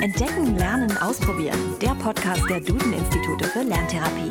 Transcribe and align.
Entdecken, 0.00 0.56
Lernen, 0.56 0.96
Ausprobieren. 0.98 1.58
Der 1.82 1.96
Podcast 1.96 2.48
der 2.48 2.60
Duden-Institute 2.60 3.44
für 3.46 3.64
Lerntherapie. 3.64 4.30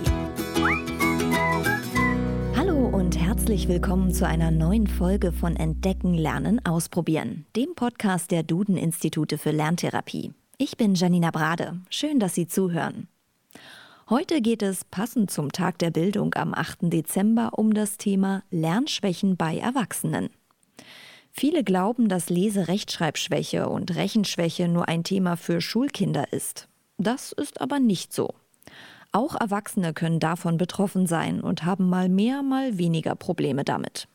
Hallo 2.56 2.88
und 2.88 3.20
herzlich 3.20 3.68
willkommen 3.68 4.14
zu 4.14 4.26
einer 4.26 4.50
neuen 4.50 4.88
Folge 4.88 5.34
von 5.34 5.58
Entdecken, 5.58 6.14
Lernen, 6.14 6.66
Ausprobieren, 6.66 7.46
dem 7.58 7.76
Podcast 7.76 8.32
der 8.32 8.44
Duden-Institute 8.44 9.38
für 9.38 9.52
Lerntherapie. 9.52 10.32
Ich 10.58 10.78
bin 10.78 10.96
Janina 10.96 11.32
Brade. 11.32 11.82
Schön, 11.90 12.20
dass 12.20 12.34
Sie 12.34 12.48
zuhören. 12.48 13.10
Heute 14.10 14.42
geht 14.42 14.64
es 14.64 14.86
passend 14.86 15.32
zum 15.32 15.52
Tag 15.52 15.80
der 15.80 15.92
Bildung 15.92 16.34
am 16.36 16.54
8. 16.54 16.84
Dezember 16.84 17.50
um 17.60 17.74
das 17.74 17.98
Thema 17.98 18.42
Lernschwächen 18.52 19.36
bei 19.36 19.58
Erwachsenen. 19.58 20.30
Viele 21.40 21.64
glauben, 21.64 22.10
dass 22.10 22.32
Lese-Rechtschreibschwäche 22.32 23.70
und 23.70 23.96
Rechenschwäche 23.96 24.68
nur 24.68 24.88
ein 24.88 25.04
Thema 25.04 25.38
für 25.38 25.62
Schulkinder 25.62 26.34
ist. 26.34 26.68
Das 26.98 27.32
ist 27.32 27.62
aber 27.62 27.80
nicht 27.80 28.12
so. 28.12 28.34
Auch 29.12 29.36
Erwachsene 29.36 29.94
können 29.94 30.20
davon 30.20 30.58
betroffen 30.58 31.06
sein 31.06 31.40
und 31.40 31.64
haben 31.64 31.90
mal 31.90 32.10
mehr, 32.10 32.42
mal 32.42 32.80
weniger 32.80 33.14
Probleme 33.14 33.64
damit. 33.64 34.08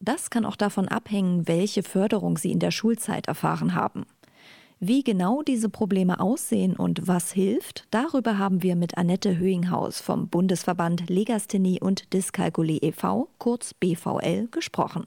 Das 0.00 0.30
kann 0.30 0.44
auch 0.44 0.56
davon 0.56 0.88
abhängen, 0.88 1.46
welche 1.46 1.84
Förderung 1.84 2.38
sie 2.38 2.50
in 2.50 2.58
der 2.58 2.72
Schulzeit 2.72 3.28
erfahren 3.28 3.76
haben. 3.76 4.04
Wie 4.80 5.04
genau 5.04 5.42
diese 5.42 5.68
Probleme 5.68 6.18
aussehen 6.18 6.74
und 6.74 7.06
was 7.06 7.30
hilft, 7.30 7.84
darüber 7.92 8.36
haben 8.36 8.64
wir 8.64 8.74
mit 8.74 8.98
Annette 8.98 9.38
Höhinghaus 9.38 10.00
vom 10.00 10.26
Bundesverband 10.26 11.08
Legasthenie 11.08 11.80
und 11.80 12.12
Dyskalkulie 12.12 12.80
e.V., 12.82 13.28
kurz 13.38 13.74
BVL, 13.74 14.48
gesprochen. 14.50 15.06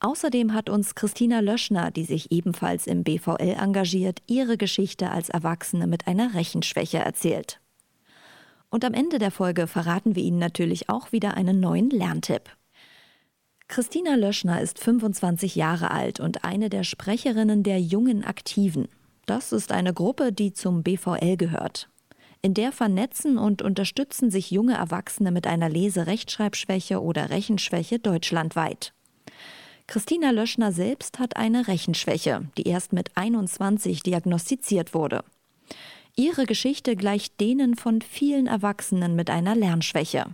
Außerdem 0.00 0.54
hat 0.54 0.70
uns 0.70 0.94
Christina 0.94 1.40
Löschner, 1.40 1.90
die 1.90 2.04
sich 2.04 2.32
ebenfalls 2.32 2.86
im 2.86 3.04
BVL 3.04 3.56
engagiert, 3.60 4.22
ihre 4.26 4.56
Geschichte 4.56 5.10
als 5.10 5.28
Erwachsene 5.28 5.86
mit 5.86 6.06
einer 6.06 6.34
Rechenschwäche 6.34 6.98
erzählt. 6.98 7.60
Und 8.70 8.84
am 8.84 8.94
Ende 8.94 9.18
der 9.18 9.30
Folge 9.30 9.66
verraten 9.66 10.14
wir 10.16 10.22
Ihnen 10.22 10.38
natürlich 10.38 10.88
auch 10.88 11.12
wieder 11.12 11.34
einen 11.34 11.60
neuen 11.60 11.90
Lerntipp. 11.90 12.44
Christina 13.68 14.14
Löschner 14.14 14.62
ist 14.62 14.78
25 14.78 15.54
Jahre 15.54 15.90
alt 15.90 16.18
und 16.18 16.44
eine 16.44 16.70
der 16.70 16.82
Sprecherinnen 16.82 17.62
der 17.62 17.80
jungen 17.80 18.24
Aktiven. 18.24 18.88
Das 19.26 19.52
ist 19.52 19.70
eine 19.70 19.92
Gruppe, 19.92 20.32
die 20.32 20.52
zum 20.52 20.82
BVL 20.82 21.36
gehört. 21.36 21.90
In 22.42 22.54
der 22.54 22.72
vernetzen 22.72 23.36
und 23.36 23.60
unterstützen 23.60 24.30
sich 24.30 24.50
junge 24.50 24.74
Erwachsene 24.74 25.30
mit 25.30 25.46
einer 25.46 25.68
Lese-Rechtschreibschwäche 25.68 27.02
oder 27.02 27.28
Rechenschwäche 27.28 27.98
deutschlandweit. 27.98 28.94
Christina 29.90 30.30
Löschner 30.30 30.70
selbst 30.70 31.18
hat 31.18 31.36
eine 31.36 31.66
Rechenschwäche, 31.66 32.42
die 32.56 32.68
erst 32.68 32.92
mit 32.92 33.10
21 33.16 34.04
diagnostiziert 34.04 34.94
wurde. 34.94 35.24
Ihre 36.14 36.46
Geschichte 36.46 36.94
gleicht 36.94 37.40
denen 37.40 37.74
von 37.74 38.00
vielen 38.00 38.46
Erwachsenen 38.46 39.16
mit 39.16 39.30
einer 39.30 39.56
Lernschwäche. 39.56 40.26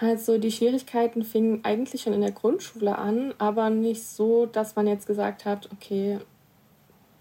Also 0.00 0.38
die 0.38 0.52
Schwierigkeiten 0.52 1.24
fingen 1.24 1.64
eigentlich 1.64 2.02
schon 2.02 2.12
in 2.12 2.20
der 2.20 2.30
Grundschule 2.30 2.96
an, 2.96 3.34
aber 3.38 3.70
nicht 3.70 4.04
so, 4.04 4.46
dass 4.46 4.76
man 4.76 4.86
jetzt 4.86 5.08
gesagt 5.08 5.44
hat, 5.44 5.68
okay, 5.72 6.20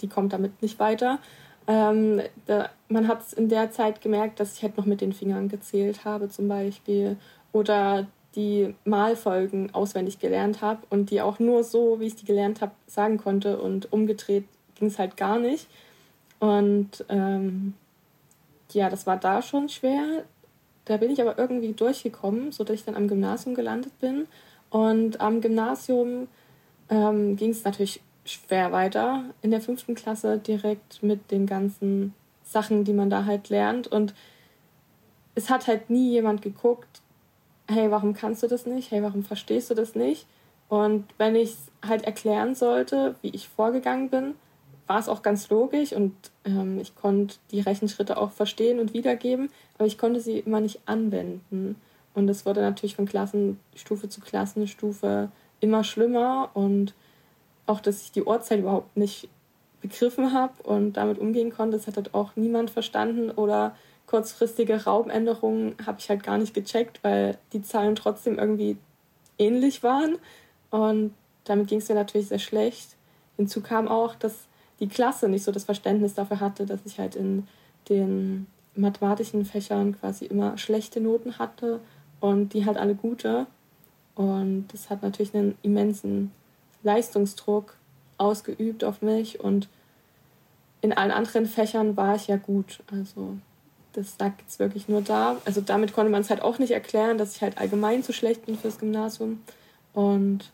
die 0.01 0.07
kommt 0.07 0.33
damit 0.33 0.61
nicht 0.61 0.77
weiter. 0.77 1.17
Ähm, 1.65 2.21
da, 2.45 2.69
man 2.89 3.07
hat 3.07 3.21
es 3.21 3.33
in 3.33 3.49
der 3.49 3.71
Zeit 3.71 4.01
gemerkt, 4.01 4.39
dass 4.39 4.53
ich 4.53 4.61
halt 4.61 4.77
noch 4.77 4.85
mit 4.85 5.01
den 5.01 5.13
Fingern 5.13 5.49
gezählt 5.49 6.05
habe 6.05 6.29
zum 6.29 6.47
Beispiel 6.47 7.17
oder 7.53 8.05
die 8.39 8.73
Malfolgen 8.85 9.73
auswendig 9.73 10.19
gelernt 10.19 10.61
habe 10.61 10.79
und 10.89 11.11
die 11.11 11.21
auch 11.21 11.39
nur 11.39 11.65
so, 11.65 11.99
wie 11.99 12.07
ich 12.07 12.15
die 12.15 12.25
gelernt 12.25 12.61
habe, 12.61 12.71
sagen 12.87 13.17
konnte 13.17 13.59
und 13.59 13.91
umgedreht 13.91 14.45
ging 14.75 14.87
es 14.87 14.97
halt 14.97 15.17
gar 15.17 15.39
nicht. 15.39 15.67
Und 16.39 17.03
ähm, 17.09 17.73
ja, 18.71 18.89
das 18.89 19.05
war 19.05 19.17
da 19.17 19.41
schon 19.41 19.67
schwer. 19.67 20.23
Da 20.85 20.95
bin 20.95 21.11
ich 21.11 21.21
aber 21.21 21.37
irgendwie 21.37 21.73
durchgekommen, 21.73 22.53
sodass 22.53 22.75
ich 22.75 22.85
dann 22.85 22.95
am 22.95 23.09
Gymnasium 23.09 23.55
gelandet 23.55 23.99
bin. 23.99 24.25
Und 24.69 25.19
am 25.19 25.41
Gymnasium 25.41 26.27
ähm, 26.89 27.35
ging 27.35 27.49
es 27.49 27.65
natürlich 27.65 28.01
schwer 28.23 28.71
weiter 28.71 29.25
in 29.41 29.51
der 29.51 29.59
fünften 29.59 29.95
Klasse 29.95 30.37
direkt 30.37 31.03
mit 31.03 31.29
den 31.31 31.45
ganzen 31.45 32.13
Sachen, 32.45 32.85
die 32.85 32.93
man 32.93 33.09
da 33.09 33.25
halt 33.25 33.49
lernt. 33.49 33.87
Und 33.87 34.13
es 35.35 35.49
hat 35.49 35.67
halt 35.67 35.89
nie 35.89 36.11
jemand 36.11 36.41
geguckt, 36.41 37.01
hey, 37.69 37.91
warum 37.91 38.13
kannst 38.13 38.43
du 38.43 38.47
das 38.47 38.65
nicht? 38.65 38.91
Hey, 38.91 39.03
warum 39.03 39.23
verstehst 39.23 39.69
du 39.69 39.75
das 39.75 39.95
nicht? 39.95 40.25
Und 40.67 41.05
wenn 41.17 41.35
ich 41.35 41.55
halt 41.85 42.03
erklären 42.03 42.55
sollte, 42.55 43.15
wie 43.21 43.29
ich 43.29 43.49
vorgegangen 43.49 44.09
bin, 44.09 44.35
war 44.87 44.99
es 44.99 45.09
auch 45.09 45.21
ganz 45.21 45.49
logisch 45.49 45.93
und 45.93 46.13
ähm, 46.45 46.79
ich 46.79 46.95
konnte 46.95 47.35
die 47.51 47.61
Rechenschritte 47.61 48.17
auch 48.17 48.31
verstehen 48.31 48.79
und 48.79 48.93
wiedergeben, 48.93 49.49
aber 49.77 49.85
ich 49.85 49.97
konnte 49.97 50.19
sie 50.19 50.39
immer 50.39 50.61
nicht 50.61 50.79
anwenden. 50.87 51.75
Und 52.15 52.27
es 52.27 52.45
wurde 52.45 52.61
natürlich 52.61 52.95
von 52.95 53.05
Klassenstufe 53.05 54.09
zu 54.09 54.19
Klassenstufe 54.19 55.29
immer 55.59 55.83
schlimmer 55.83 56.49
und 56.55 56.93
auch, 57.67 57.81
dass 57.81 58.01
ich 58.01 58.11
die 58.11 58.23
Uhrzeit 58.23 58.59
überhaupt 58.59 58.97
nicht 58.97 59.29
begriffen 59.81 60.33
habe 60.33 60.61
und 60.63 60.93
damit 60.93 61.19
umgehen 61.19 61.51
konnte, 61.51 61.77
das 61.77 61.87
hat 61.87 61.95
halt 61.95 62.13
auch 62.13 62.35
niemand 62.35 62.71
verstanden 62.71 63.29
oder 63.29 63.75
kurzfristige 64.09 64.85
Raumänderungen 64.85 65.75
habe 65.85 65.99
ich 65.99 66.09
halt 66.09 66.23
gar 66.23 66.39
nicht 66.39 66.55
gecheckt, 66.55 67.03
weil 67.03 67.37
die 67.53 67.61
Zahlen 67.61 67.95
trotzdem 67.95 68.39
irgendwie 68.39 68.75
ähnlich 69.37 69.83
waren. 69.83 70.17
Und 70.71 71.13
damit 71.43 71.67
ging 71.67 71.77
es 71.77 71.89
mir 71.89 71.95
natürlich 71.95 72.27
sehr 72.27 72.39
schlecht. 72.39 72.95
Hinzu 73.37 73.61
kam 73.61 73.87
auch, 73.87 74.15
dass 74.15 74.47
die 74.79 74.87
Klasse 74.87 75.29
nicht 75.29 75.43
so 75.43 75.51
das 75.51 75.65
Verständnis 75.65 76.15
dafür 76.15 76.39
hatte, 76.39 76.65
dass 76.65 76.79
ich 76.85 76.97
halt 76.97 77.15
in 77.15 77.47
den 77.87 78.47
mathematischen 78.75 79.45
Fächern 79.45 79.95
quasi 79.99 80.25
immer 80.25 80.57
schlechte 80.57 80.99
Noten 81.01 81.37
hatte 81.37 81.79
und 82.19 82.53
die 82.53 82.65
halt 82.65 82.77
alle 82.77 82.95
gute. 82.95 83.45
Und 84.15 84.69
das 84.73 84.89
hat 84.89 85.03
natürlich 85.03 85.35
einen 85.35 85.55
immensen 85.61 86.31
Leistungsdruck 86.81 87.75
ausgeübt 88.17 88.83
auf 88.83 89.03
mich 89.03 89.39
und 89.39 89.69
in 90.81 90.93
allen 90.93 91.11
anderen 91.11 91.45
Fächern 91.45 91.95
war 91.95 92.15
ich 92.15 92.27
ja 92.27 92.37
gut. 92.37 92.79
Also 92.91 93.37
das 93.99 94.17
lag 94.17 94.31
jetzt 94.39 94.59
wirklich 94.59 94.87
nur 94.87 95.01
da. 95.01 95.37
Also 95.45 95.61
damit 95.61 95.93
konnte 95.93 96.11
man 96.11 96.21
es 96.21 96.29
halt 96.29 96.41
auch 96.41 96.57
nicht 96.57 96.71
erklären, 96.71 97.17
dass 97.17 97.35
ich 97.35 97.41
halt 97.41 97.57
allgemein 97.57 98.01
zu 98.03 98.13
schlecht 98.13 98.45
bin 98.45 98.57
fürs 98.57 98.79
Gymnasium. 98.79 99.41
Und 99.93 100.51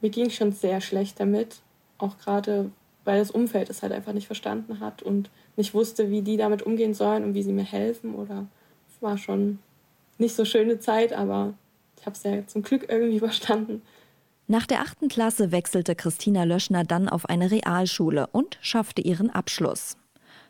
mir 0.00 0.10
ging 0.10 0.30
schon 0.30 0.52
sehr 0.52 0.80
schlecht 0.80 1.18
damit. 1.18 1.56
Auch 1.98 2.18
gerade, 2.18 2.70
weil 3.04 3.18
das 3.18 3.30
Umfeld 3.30 3.70
es 3.70 3.82
halt 3.82 3.92
einfach 3.92 4.12
nicht 4.12 4.26
verstanden 4.26 4.80
hat 4.80 5.02
und 5.02 5.30
nicht 5.56 5.74
wusste, 5.74 6.10
wie 6.10 6.22
die 6.22 6.36
damit 6.36 6.62
umgehen 6.62 6.94
sollen 6.94 7.24
und 7.24 7.34
wie 7.34 7.42
sie 7.42 7.52
mir 7.52 7.64
helfen. 7.64 8.14
Oder 8.14 8.46
es 8.88 9.02
war 9.02 9.18
schon 9.18 9.58
nicht 10.18 10.36
so 10.36 10.44
schöne 10.44 10.78
Zeit, 10.78 11.12
aber 11.12 11.54
ich 11.98 12.06
habe 12.06 12.14
es 12.14 12.22
ja 12.22 12.46
zum 12.46 12.62
Glück 12.62 12.86
irgendwie 12.88 13.16
überstanden. 13.18 13.82
Nach 14.48 14.66
der 14.66 14.82
achten 14.82 15.08
Klasse 15.08 15.50
wechselte 15.50 15.96
Christina 15.96 16.44
Löschner 16.44 16.84
dann 16.84 17.08
auf 17.08 17.28
eine 17.28 17.50
Realschule 17.50 18.28
und 18.30 18.58
schaffte 18.60 19.02
ihren 19.02 19.28
Abschluss. 19.28 19.96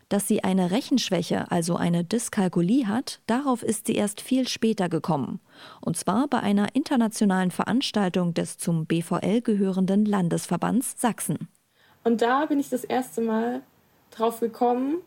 Dass 0.09 0.29
sie 0.29 0.45
eine 0.45 0.71
Rechenschwäche, 0.71 1.51
also 1.51 1.75
eine 1.75 2.05
Dyskalkulie 2.05 2.87
hat, 2.87 3.21
darauf 3.27 3.65
ist 3.65 3.89
sie 3.89 3.97
erst 3.97 4.21
viel 4.21 4.47
später 4.47 4.89
gekommen. 4.89 5.41
Und 5.81 5.97
zwar 5.97 6.29
bei 6.29 6.39
einer 6.39 6.77
internationalen 6.77 7.51
Veranstaltung 7.51 8.33
des 8.33 8.57
zum 8.57 8.87
BVL 8.87 9.41
gehörenden 9.41 10.05
Landesverbands 10.05 10.95
Sachsen. 11.01 11.49
Und 12.05 12.23
da 12.23 12.47
bin 12.47 12.61
ich 12.61 12.69
das 12.69 12.85
erste 12.85 13.21
Mal 13.21 13.63
drauf 14.13 14.39
gekommen, 14.39 14.99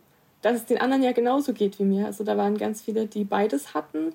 dass 0.41 0.57
es 0.57 0.65
den 0.65 0.81
anderen 0.81 1.01
ja 1.01 1.13
genauso 1.13 1.53
geht 1.53 1.79
wie 1.79 1.85
mir. 1.85 2.05
Also 2.05 2.25
da 2.25 2.35
waren 2.35 2.57
ganz 2.57 2.81
viele, 2.81 3.07
die 3.07 3.23
beides 3.23 3.73
hatten 3.73 4.13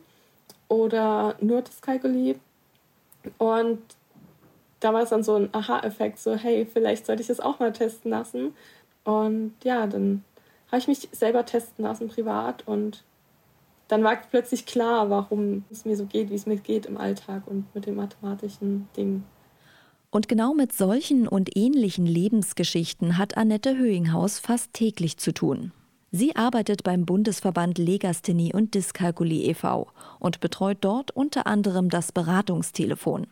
oder 0.68 1.36
nur 1.40 1.62
Dyskalkulie. 1.62 2.36
Und 3.38 3.80
da 4.80 4.92
war 4.92 5.02
es 5.02 5.08
dann 5.08 5.22
so 5.22 5.36
ein 5.36 5.48
Aha-Effekt, 5.52 6.18
so 6.18 6.34
hey, 6.34 6.66
vielleicht 6.70 7.06
sollte 7.06 7.22
ich 7.22 7.28
das 7.28 7.40
auch 7.40 7.58
mal 7.58 7.72
testen 7.72 8.10
lassen. 8.10 8.54
Und 9.04 9.54
ja, 9.64 9.86
dann 9.86 10.22
habe 10.74 10.80
ich 10.80 10.88
mich 10.88 11.08
selber 11.12 11.46
testen 11.46 11.84
lassen 11.84 12.08
privat 12.08 12.66
und 12.66 13.04
dann 13.86 14.02
war 14.02 14.16
plötzlich 14.16 14.66
klar, 14.66 15.08
warum 15.08 15.64
es 15.70 15.84
mir 15.84 15.96
so 15.96 16.06
geht, 16.06 16.30
wie 16.30 16.34
es 16.34 16.46
mir 16.46 16.56
geht 16.56 16.86
im 16.86 16.96
Alltag 16.96 17.42
und 17.46 17.72
mit 17.74 17.86
den 17.86 17.94
mathematischen 17.94 18.88
Dingen. 18.96 19.24
Und 20.10 20.28
genau 20.28 20.52
mit 20.52 20.72
solchen 20.72 21.28
und 21.28 21.56
ähnlichen 21.56 22.06
Lebensgeschichten 22.06 23.18
hat 23.18 23.36
Annette 23.36 23.76
Höhinghaus 23.76 24.38
fast 24.38 24.72
täglich 24.72 25.16
zu 25.16 25.32
tun. 25.32 25.72
Sie 26.10 26.34
arbeitet 26.34 26.82
beim 26.82 27.04
Bundesverband 27.04 27.78
Legasthenie 27.78 28.52
und 28.52 28.74
Dyskalkulie 28.74 29.50
e.V. 29.50 29.88
und 30.18 30.40
betreut 30.40 30.78
dort 30.80 31.10
unter 31.10 31.46
anderem 31.46 31.88
das 31.88 32.10
Beratungstelefon. 32.10 33.26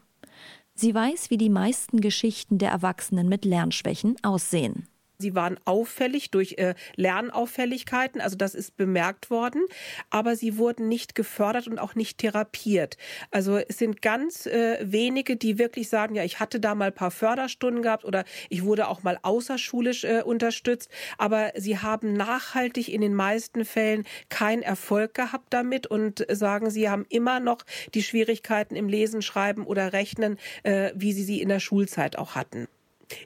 Sie 0.74 0.94
weiß, 0.94 1.30
wie 1.30 1.38
die 1.38 1.50
meisten 1.50 2.00
Geschichten 2.00 2.58
der 2.58 2.70
Erwachsenen 2.70 3.28
mit 3.28 3.44
Lernschwächen 3.44 4.16
aussehen. 4.22 4.88
Sie 5.22 5.34
waren 5.34 5.58
auffällig 5.64 6.30
durch 6.30 6.56
äh, 6.58 6.74
Lernauffälligkeiten, 6.96 8.20
also 8.20 8.36
das 8.36 8.54
ist 8.54 8.76
bemerkt 8.76 9.30
worden, 9.30 9.62
aber 10.10 10.36
sie 10.36 10.58
wurden 10.58 10.88
nicht 10.88 11.14
gefördert 11.14 11.66
und 11.68 11.78
auch 11.78 11.94
nicht 11.94 12.18
therapiert. 12.18 12.98
Also 13.30 13.56
es 13.56 13.78
sind 13.78 14.02
ganz 14.02 14.46
äh, 14.46 14.78
wenige, 14.82 15.36
die 15.36 15.58
wirklich 15.58 15.88
sagen, 15.88 16.14
ja, 16.14 16.24
ich 16.24 16.40
hatte 16.40 16.60
da 16.60 16.74
mal 16.74 16.86
ein 16.86 16.94
paar 16.94 17.10
Förderstunden 17.10 17.82
gehabt 17.82 18.04
oder 18.04 18.24
ich 18.50 18.64
wurde 18.64 18.88
auch 18.88 19.02
mal 19.02 19.18
außerschulisch 19.22 20.04
äh, 20.04 20.22
unterstützt, 20.22 20.90
aber 21.16 21.52
sie 21.56 21.78
haben 21.78 22.12
nachhaltig 22.12 22.92
in 22.92 23.00
den 23.00 23.14
meisten 23.14 23.64
Fällen 23.64 24.04
keinen 24.28 24.62
Erfolg 24.62 25.14
gehabt 25.14 25.46
damit 25.50 25.86
und 25.86 26.26
sagen, 26.30 26.70
sie 26.70 26.90
haben 26.90 27.06
immer 27.08 27.40
noch 27.40 27.62
die 27.94 28.02
Schwierigkeiten 28.02 28.76
im 28.76 28.88
Lesen, 28.88 29.22
Schreiben 29.22 29.64
oder 29.64 29.92
Rechnen, 29.92 30.38
äh, 30.64 30.90
wie 30.94 31.12
sie 31.12 31.24
sie 31.24 31.40
in 31.40 31.48
der 31.48 31.60
Schulzeit 31.60 32.18
auch 32.18 32.34
hatten. 32.34 32.66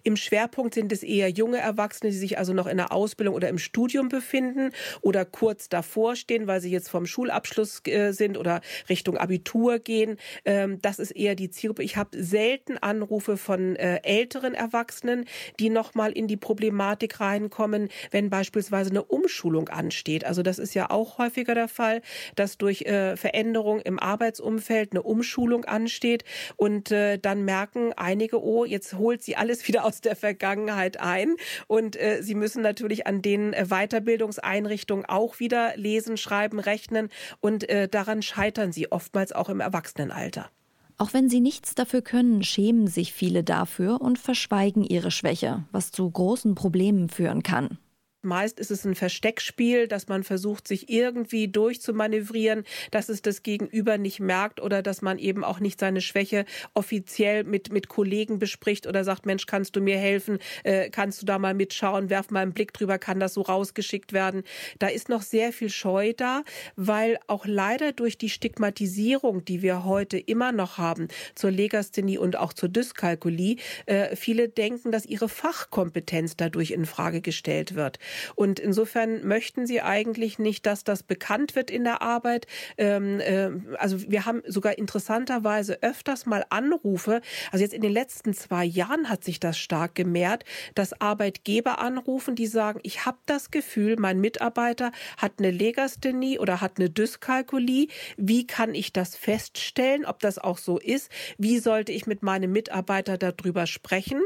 Im 0.02 0.16
Schwerpunkt 0.16 0.74
sind 0.74 0.92
es 0.92 1.02
eher 1.02 1.28
junge 1.28 1.58
Erwachsene, 1.58 2.10
die 2.10 2.16
sich 2.16 2.38
also 2.38 2.52
noch 2.52 2.66
in 2.66 2.76
der 2.76 2.92
Ausbildung 2.92 3.34
oder 3.34 3.48
im 3.48 3.58
Studium 3.58 4.08
befinden 4.08 4.70
oder 5.00 5.24
kurz 5.24 5.68
davor 5.68 6.16
stehen, 6.16 6.46
weil 6.46 6.60
sie 6.60 6.70
jetzt 6.70 6.88
vom 6.88 7.06
Schulabschluss 7.06 7.82
äh, 7.86 8.12
sind 8.12 8.36
oder 8.36 8.60
Richtung 8.88 9.16
Abitur 9.16 9.78
gehen. 9.78 10.16
Ähm, 10.44 10.80
das 10.82 10.98
ist 10.98 11.10
eher 11.10 11.34
die 11.34 11.50
Zielgruppe. 11.50 11.82
Ich 11.82 11.96
habe 11.96 12.22
selten 12.22 12.78
Anrufe 12.78 13.36
von 13.36 13.76
äh, 13.76 14.00
älteren 14.02 14.54
Erwachsenen, 14.54 15.24
die 15.58 15.70
noch 15.70 15.94
mal 15.94 16.12
in 16.12 16.28
die 16.28 16.36
Problematik 16.36 17.20
reinkommen, 17.20 17.88
wenn 18.10 18.30
beispielsweise 18.30 18.90
eine 18.90 19.04
Umschulung 19.04 19.68
ansteht. 19.68 20.24
Also 20.24 20.42
das 20.42 20.58
ist 20.58 20.74
ja 20.74 20.90
auch 20.90 21.18
häufiger 21.18 21.54
der 21.54 21.68
Fall, 21.68 22.02
dass 22.34 22.58
durch 22.58 22.82
äh, 22.82 23.16
Veränderung 23.16 23.80
im 23.80 23.98
Arbeitsumfeld 23.98 24.92
eine 24.92 25.02
Umschulung 25.02 25.64
ansteht 25.64 26.24
und 26.56 26.90
dann 26.90 27.44
merken 27.44 27.92
einige, 27.96 28.42
oh, 28.42 28.64
jetzt 28.64 28.94
holt 28.94 29.22
sie 29.22 29.36
alles 29.36 29.66
wieder 29.68 29.75
wieder 29.76 29.84
aus 29.84 30.00
der 30.00 30.16
Vergangenheit 30.16 30.98
ein. 31.00 31.36
Und 31.66 31.96
äh, 31.96 32.22
sie 32.22 32.34
müssen 32.34 32.62
natürlich 32.62 33.06
an 33.06 33.20
den 33.20 33.52
äh, 33.52 33.66
Weiterbildungseinrichtungen 33.68 35.04
auch 35.04 35.38
wieder 35.38 35.76
lesen, 35.76 36.16
schreiben, 36.16 36.58
rechnen. 36.58 37.10
Und 37.40 37.68
äh, 37.68 37.86
daran 37.88 38.22
scheitern 38.22 38.72
sie 38.72 38.90
oftmals 38.90 39.32
auch 39.32 39.50
im 39.50 39.60
Erwachsenenalter. 39.60 40.48
Auch 40.96 41.12
wenn 41.12 41.28
sie 41.28 41.40
nichts 41.40 41.74
dafür 41.74 42.00
können, 42.00 42.42
schämen 42.42 42.86
sich 42.86 43.12
viele 43.12 43.44
dafür 43.44 44.00
und 44.00 44.18
verschweigen 44.18 44.82
ihre 44.82 45.10
Schwäche, 45.10 45.64
was 45.70 45.90
zu 45.90 46.10
großen 46.10 46.54
Problemen 46.54 47.10
führen 47.10 47.42
kann. 47.42 47.76
Meist 48.22 48.58
ist 48.58 48.70
es 48.70 48.84
ein 48.84 48.94
Versteckspiel, 48.94 49.86
dass 49.88 50.08
man 50.08 50.24
versucht, 50.24 50.66
sich 50.66 50.88
irgendwie 50.88 51.48
durchzumanövrieren, 51.48 52.64
dass 52.90 53.08
es 53.08 53.22
das 53.22 53.42
Gegenüber 53.42 53.98
nicht 53.98 54.20
merkt 54.20 54.60
oder 54.60 54.82
dass 54.82 55.00
man 55.00 55.18
eben 55.18 55.44
auch 55.44 55.60
nicht 55.60 55.78
seine 55.78 56.00
Schwäche 56.00 56.44
offiziell 56.74 57.44
mit, 57.44 57.72
mit 57.72 57.88
Kollegen 57.88 58.38
bespricht 58.38 58.86
oder 58.86 59.04
sagt, 59.04 59.26
Mensch, 59.26 59.46
kannst 59.46 59.76
du 59.76 59.80
mir 59.80 59.98
helfen? 59.98 60.38
Äh, 60.64 60.90
kannst 60.90 61.22
du 61.22 61.26
da 61.26 61.38
mal 61.38 61.54
mitschauen? 61.54 62.10
Werf 62.10 62.30
mal 62.30 62.40
einen 62.40 62.52
Blick 62.52 62.72
drüber, 62.72 62.98
kann 62.98 63.20
das 63.20 63.34
so 63.34 63.42
rausgeschickt 63.42 64.12
werden? 64.12 64.42
Da 64.78 64.88
ist 64.88 65.08
noch 65.08 65.22
sehr 65.22 65.52
viel 65.52 65.70
Scheu 65.70 66.12
da, 66.16 66.42
weil 66.74 67.18
auch 67.28 67.46
leider 67.46 67.92
durch 67.92 68.18
die 68.18 68.30
Stigmatisierung, 68.30 69.44
die 69.44 69.62
wir 69.62 69.84
heute 69.84 70.18
immer 70.18 70.52
noch 70.52 70.78
haben 70.78 71.08
zur 71.34 71.50
Legasthenie 71.52 72.18
und 72.18 72.36
auch 72.36 72.52
zur 72.52 72.68
Dyskalkulie, 72.68 73.56
äh, 73.86 74.16
viele 74.16 74.48
denken, 74.48 74.90
dass 74.90 75.06
ihre 75.06 75.28
Fachkompetenz 75.28 76.36
dadurch 76.36 76.72
in 76.72 76.86
Frage 76.86 77.20
gestellt 77.20 77.74
wird. 77.76 77.98
Und 78.34 78.58
insofern 78.58 79.26
möchten 79.26 79.66
sie 79.66 79.80
eigentlich 79.80 80.38
nicht, 80.38 80.66
dass 80.66 80.84
das 80.84 81.02
bekannt 81.02 81.54
wird 81.54 81.70
in 81.70 81.84
der 81.84 82.02
Arbeit. 82.02 82.46
Ähm, 82.78 83.20
äh, 83.20 83.50
also 83.78 84.10
wir 84.10 84.26
haben 84.26 84.42
sogar 84.46 84.78
interessanterweise 84.78 85.82
öfters 85.82 86.26
mal 86.26 86.44
Anrufe. 86.50 87.20
Also 87.52 87.62
jetzt 87.62 87.74
in 87.74 87.82
den 87.82 87.92
letzten 87.92 88.34
zwei 88.34 88.64
Jahren 88.64 89.08
hat 89.08 89.24
sich 89.24 89.40
das 89.40 89.58
stark 89.58 89.94
gemehrt, 89.94 90.44
dass 90.74 91.00
Arbeitgeber 91.00 91.78
anrufen, 91.78 92.34
die 92.34 92.46
sagen, 92.46 92.80
ich 92.82 93.04
habe 93.06 93.18
das 93.26 93.50
Gefühl, 93.50 93.96
mein 93.98 94.20
Mitarbeiter 94.20 94.92
hat 95.16 95.32
eine 95.38 95.50
Legasthenie 95.50 96.38
oder 96.38 96.60
hat 96.60 96.78
eine 96.78 96.90
Dyskalkulie. 96.90 97.88
Wie 98.16 98.46
kann 98.46 98.74
ich 98.74 98.92
das 98.92 99.16
feststellen, 99.16 100.04
ob 100.04 100.20
das 100.20 100.38
auch 100.38 100.58
so 100.58 100.78
ist? 100.78 101.10
Wie 101.38 101.58
sollte 101.58 101.92
ich 101.92 102.06
mit 102.06 102.22
meinem 102.22 102.52
Mitarbeiter 102.52 103.18
darüber 103.18 103.66
sprechen? 103.66 104.22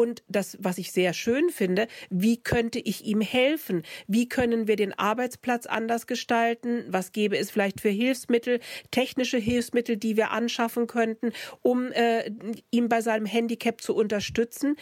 Und 0.00 0.22
das, 0.28 0.56
was 0.58 0.78
ich 0.78 0.92
sehr 0.92 1.12
schön 1.12 1.50
finde, 1.50 1.86
wie 2.08 2.38
könnte 2.38 2.78
ich 2.78 3.04
ihm 3.04 3.20
helfen? 3.20 3.82
Wie 4.06 4.30
können 4.30 4.66
wir 4.66 4.76
den 4.76 4.98
Arbeitsplatz 4.98 5.66
anders 5.66 6.06
gestalten? 6.06 6.86
Was 6.88 7.12
gäbe 7.12 7.36
es 7.36 7.50
vielleicht 7.50 7.82
für 7.82 7.90
Hilfsmittel, 7.90 8.60
technische 8.90 9.36
Hilfsmittel, 9.36 9.98
die 9.98 10.16
wir 10.16 10.30
anschaffen 10.30 10.86
könnten, 10.86 11.32
um 11.60 11.92
äh, 11.92 12.30
ihm 12.70 12.88
bei 12.88 13.02
seinem 13.02 13.26
Handicap 13.26 13.82
zu 13.82 13.94
unterstützen? 13.94 14.76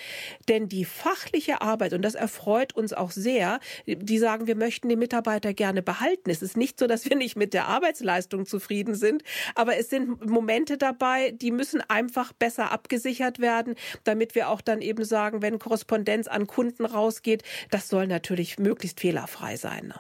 Denn 0.47 0.69
die 0.69 0.85
fachliche 0.85 1.63
Arbeit, 1.63 1.95
und 1.95 2.03
das 2.03 2.15
erfreut 2.15 2.77
uns 2.77 2.93
auch 2.93 3.11
sehr, 3.11 3.59
die 3.89 4.19
sagen, 4.19 4.47
wir 4.47 4.55
möchten 4.55 4.89
den 4.89 5.01
Mitarbeiter 5.01 5.53
gerne 5.53 5.83
behalten. 5.83 6.31
Es 6.31 6.43
ist 6.43 6.57
nicht 6.57 6.79
so, 6.79 6.87
dass 6.87 7.11
wir 7.11 7.17
nicht 7.17 7.35
mit 7.35 7.55
der 7.55 7.67
Arbeitsleistung 7.67 8.47
zufrieden 8.47 8.95
sind, 8.95 9.25
aber 9.57 9.79
es 9.79 9.91
sind 9.91 10.25
Momente 10.31 10.79
dabei, 10.79 11.33
die 11.33 11.51
müssen 11.51 11.81
einfach 11.89 12.33
besser 12.33 12.71
abgesichert 12.71 13.41
werden, 13.41 13.75
damit 14.05 14.37
wir 14.37 14.49
auch 14.49 14.61
dann 14.61 14.81
eben 14.81 15.08
sagen, 15.09 15.43
wenn 15.43 15.59
Korrespondenz 15.59 16.29
an 16.29 16.47
Kunden 16.47 16.85
rausgeht, 16.85 17.43
das 17.71 17.89
soll 17.89 18.07
natürlich 18.07 18.59
möglichst 18.59 19.01
fehlerfrei 19.01 19.57
sein. 19.57 19.89
Ne? 19.89 19.95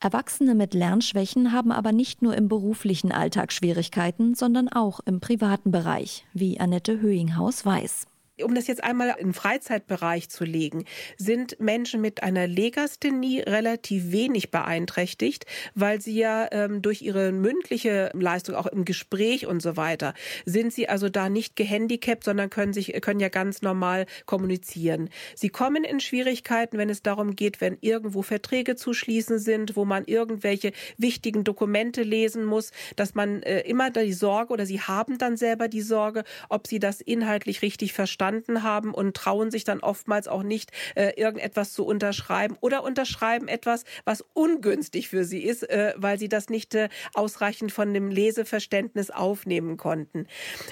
Erwachsene 0.00 0.54
mit 0.54 0.72
Lernschwächen 0.72 1.52
haben 1.52 1.72
aber 1.72 1.92
nicht 1.92 2.22
nur 2.22 2.34
im 2.34 2.48
beruflichen 2.48 3.12
Alltag 3.12 3.52
Schwierigkeiten, 3.52 4.34
sondern 4.34 4.70
auch 4.70 5.00
im 5.04 5.20
privaten 5.20 5.70
Bereich, 5.70 6.24
wie 6.32 6.58
Annette 6.58 7.00
Höhinghaus 7.00 7.66
weiß 7.66 8.06
um 8.42 8.54
das 8.54 8.66
jetzt 8.66 8.82
einmal 8.82 9.14
im 9.18 9.34
Freizeitbereich 9.34 10.28
zu 10.28 10.44
legen, 10.44 10.84
sind 11.16 11.60
Menschen 11.60 12.00
mit 12.00 12.22
einer 12.22 12.46
Legasthenie 12.46 13.40
relativ 13.40 14.12
wenig 14.12 14.50
beeinträchtigt, 14.50 15.46
weil 15.74 16.00
sie 16.00 16.18
ja 16.18 16.48
ähm, 16.50 16.82
durch 16.82 17.02
ihre 17.02 17.32
mündliche 17.32 18.10
Leistung 18.14 18.54
auch 18.54 18.66
im 18.66 18.84
Gespräch 18.84 19.46
und 19.46 19.60
so 19.62 19.76
weiter 19.76 20.14
sind 20.44 20.72
sie 20.72 20.88
also 20.88 21.08
da 21.08 21.28
nicht 21.28 21.56
gehandicapt, 21.56 22.24
sondern 22.24 22.50
können 22.50 22.72
sich 22.72 22.92
können 23.00 23.20
ja 23.20 23.28
ganz 23.28 23.62
normal 23.62 24.06
kommunizieren. 24.26 25.10
Sie 25.34 25.48
kommen 25.48 25.84
in 25.84 26.00
Schwierigkeiten, 26.00 26.78
wenn 26.78 26.90
es 26.90 27.02
darum 27.02 27.36
geht, 27.36 27.60
wenn 27.60 27.78
irgendwo 27.80 28.22
Verträge 28.22 28.76
zu 28.76 28.92
schließen 28.92 29.38
sind, 29.38 29.76
wo 29.76 29.84
man 29.84 30.04
irgendwelche 30.04 30.72
wichtigen 30.96 31.44
Dokumente 31.44 32.02
lesen 32.02 32.44
muss, 32.44 32.70
dass 32.96 33.14
man 33.14 33.42
äh, 33.42 33.60
immer 33.60 33.90
die 33.90 34.12
Sorge 34.12 34.52
oder 34.52 34.66
sie 34.66 34.80
haben 34.80 35.18
dann 35.18 35.36
selber 35.36 35.68
die 35.68 35.82
Sorge, 35.82 36.24
ob 36.48 36.66
sie 36.66 36.78
das 36.78 37.00
inhaltlich 37.00 37.62
richtig 37.62 37.92
verstanden 37.92 38.29
verstanden 38.30 38.62
haben 38.62 38.94
und 38.94 39.16
trauen 39.16 39.50
sich 39.50 39.64
dann 39.64 39.80
oftmals 39.80 40.28
auch 40.28 40.42
nicht, 40.42 40.70
äh, 40.94 41.12
irgendetwas 41.16 41.72
zu 41.72 41.84
unterschreiben 41.84 42.56
oder 42.60 42.84
unterschreiben 42.84 43.48
etwas, 43.48 43.84
was 44.04 44.24
ungünstig 44.34 45.08
für 45.08 45.24
sie 45.24 45.42
ist, 45.42 45.68
äh, 45.68 45.94
weil 45.96 46.18
sie 46.18 46.28
das 46.28 46.48
nicht 46.48 46.74
äh, 46.74 46.88
ausreichend 47.14 47.72
von 47.72 47.92
dem 47.92 48.10
Leseverständnis 48.10 49.10
aufnehmen 49.10 49.76
konnten. 49.76 50.26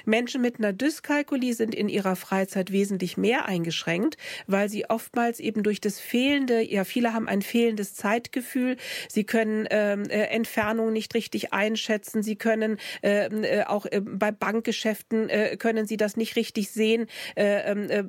Menschen 0.05 0.41
mit 0.41 0.59
einer 0.59 0.73
Dyskalkulie 0.73 1.55
sind 1.55 1.75
in 1.75 1.89
ihrer 1.89 2.15
Freizeit 2.15 2.71
wesentlich 2.71 3.17
mehr 3.17 3.47
eingeschränkt, 3.47 4.17
weil 4.47 4.69
sie 4.69 4.89
oftmals 4.89 5.41
eben 5.41 5.63
durch 5.63 5.81
das 5.81 5.99
fehlende, 5.99 6.63
ja 6.63 6.85
viele 6.85 7.13
haben 7.13 7.29
ein 7.29 7.43
fehlendes 7.43 7.95
Zeitgefühl, 7.95 8.77
sie 9.09 9.25
können 9.25 9.67
ähm, 9.71 10.05
äh, 10.05 10.27
Entfernungen 10.27 10.93
nicht 10.93 11.15
richtig 11.15 11.53
einschätzen, 11.53 12.23
sie 12.23 12.37
können 12.37 12.79
ähm, 13.03 13.43
äh, 13.43 13.65
auch 13.65 13.87
äh, 13.87 14.01
bei 14.01 14.31
Bankgeschäften 14.31 15.29
äh, 15.29 15.57
können 15.57 15.87
sie 15.87 15.97
das 15.97 16.17
nicht 16.17 16.37
richtig 16.37 16.71
sehen, 16.71 17.09
äh, 17.35 17.48
äh, 17.49 17.73
ähm, 17.73 17.91
äh, 17.91 18.05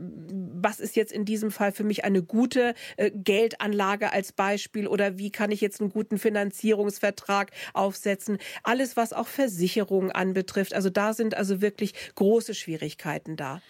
was 0.62 0.80
ist 0.80 0.96
jetzt 0.96 1.12
in 1.12 1.26
diesem 1.26 1.52
Fall 1.52 1.72
für 1.72 1.84
mich 1.84 2.04
eine 2.04 2.22
gute 2.22 2.74
äh, 2.98 3.12
Geldanlage 3.12 4.12
als 4.12 4.32
Beispiel 4.34 4.88
oder 4.88 5.18
wie 5.18 5.32
kann 5.32 5.52
ich 5.52 5.62
jetzt 5.62 5.80
einen 5.82 5.92
guten 5.92 6.18
Finanzierungsvertrag 6.18 7.52
aufsetzen. 7.74 8.38
Alles, 8.64 8.98
was 8.98 9.14
auch 9.14 9.28
Versicherungen 9.28 10.12
anbetrifft. 10.12 10.74
Also 10.74 10.90
da 10.90 11.14
sind 11.14 11.36
also 11.36 11.62
wirklich 11.62 11.94
große 12.16 12.54
Schwierigkeiten 12.54 13.36
da. 13.36 13.62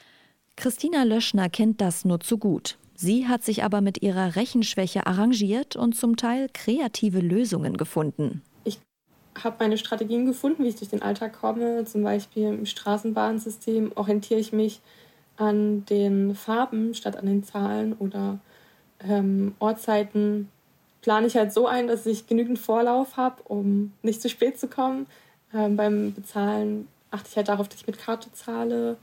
Christina 0.55 1.03
Löschner 1.03 1.49
kennt 1.49 1.79
das 1.79 2.03
nur 2.03 2.19
zu 2.19 2.37
gut. 2.37 2.77
Sie 2.95 3.29
hat 3.29 3.43
sich 3.43 3.63
aber 3.63 3.79
mit 3.79 4.01
ihrer 4.01 4.35
Rechenschwäche 4.35 5.07
arrangiert 5.07 5.77
und 5.77 5.95
zum 5.95 6.17
Teil 6.17 6.49
kreative 6.53 7.21
Lösungen 7.21 7.77
gefunden. 7.77 8.41
Ich 8.65 8.77
habe 9.41 9.55
meine 9.59 9.77
Strategien 9.77 10.25
gefunden, 10.25 10.65
wie 10.65 10.67
ich 10.67 10.75
durch 10.75 10.89
den 10.89 11.01
Alltag 11.01 11.39
komme. 11.39 11.85
Zum 11.85 12.03
Beispiel 12.03 12.47
im 12.47 12.65
Straßenbahnsystem 12.65 13.93
orientiere 13.95 14.41
ich 14.41 14.51
mich 14.51 14.81
an 15.39 15.85
den 15.85 16.35
Farben 16.35 16.93
statt 16.93 17.15
an 17.15 17.25
den 17.25 17.43
Zahlen 17.43 17.93
oder 17.93 18.39
ähm, 18.99 19.55
Ortszeiten 19.59 20.49
plane 21.01 21.27
ich 21.27 21.37
halt 21.37 21.53
so 21.53 21.65
ein, 21.65 21.87
dass 21.87 22.05
ich 22.05 22.27
genügend 22.27 22.59
Vorlauf 22.59 23.15
habe, 23.15 23.41
um 23.43 23.93
nicht 24.03 24.21
zu 24.21 24.29
spät 24.29 24.59
zu 24.59 24.67
kommen. 24.67 25.07
Ähm, 25.53 25.77
beim 25.77 26.13
Bezahlen 26.13 26.89
achte 27.09 27.29
ich 27.29 27.37
halt 27.37 27.47
darauf, 27.47 27.69
dass 27.69 27.79
ich 27.79 27.87
mit 27.87 27.97
Karte 27.97 28.31
zahle. 28.33 28.97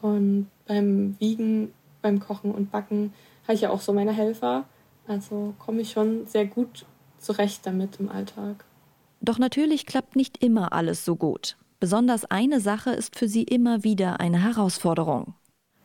Und 0.00 0.46
beim 0.66 1.16
Wiegen, 1.18 1.74
beim 2.02 2.20
Kochen 2.20 2.52
und 2.52 2.70
Backen 2.70 3.12
habe 3.42 3.54
ich 3.54 3.62
ja 3.62 3.70
auch 3.70 3.80
so 3.80 3.92
meine 3.92 4.12
Helfer. 4.12 4.64
Also 5.08 5.54
komme 5.58 5.80
ich 5.80 5.90
schon 5.90 6.26
sehr 6.26 6.46
gut 6.46 6.86
zurecht 7.18 7.66
damit 7.66 7.98
im 7.98 8.08
Alltag. 8.08 8.64
Doch 9.20 9.38
natürlich 9.38 9.86
klappt 9.86 10.14
nicht 10.14 10.42
immer 10.42 10.72
alles 10.72 11.04
so 11.04 11.16
gut. 11.16 11.56
Besonders 11.80 12.24
eine 12.26 12.60
Sache 12.60 12.90
ist 12.90 13.18
für 13.18 13.26
sie 13.26 13.42
immer 13.42 13.82
wieder 13.82 14.20
eine 14.20 14.42
Herausforderung. 14.42 15.34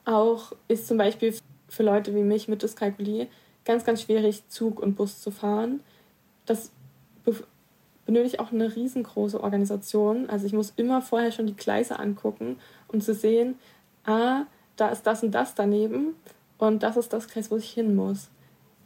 Auch 0.05 0.53
ist 0.67 0.87
zum 0.87 0.97
Beispiel 0.97 1.35
für 1.67 1.83
Leute 1.83 2.15
wie 2.15 2.21
mich 2.21 2.47
mit 2.47 2.61
Dyskalkulie 2.61 3.27
ganz, 3.65 3.83
ganz 3.83 4.03
schwierig, 4.03 4.47
Zug 4.47 4.79
und 4.79 4.95
Bus 4.95 5.21
zu 5.21 5.31
fahren. 5.31 5.81
Das 6.45 6.71
benötigt 8.05 8.39
auch 8.39 8.51
eine 8.51 8.75
riesengroße 8.75 9.41
Organisation. 9.41 10.29
Also 10.29 10.45
ich 10.45 10.53
muss 10.53 10.73
immer 10.75 11.01
vorher 11.01 11.31
schon 11.31 11.47
die 11.47 11.55
Gleise 11.55 11.99
angucken, 11.99 12.57
um 12.87 13.01
zu 13.01 13.13
sehen, 13.13 13.55
ah, 14.05 14.43
da 14.75 14.89
ist 14.89 15.03
das 15.03 15.23
und 15.23 15.31
das 15.31 15.55
daneben 15.55 16.15
und 16.57 16.83
das 16.83 16.97
ist 16.97 17.11
das 17.13 17.27
Kreis, 17.27 17.49
wo 17.49 17.57
ich 17.57 17.71
hin 17.71 17.95
muss. 17.95 18.29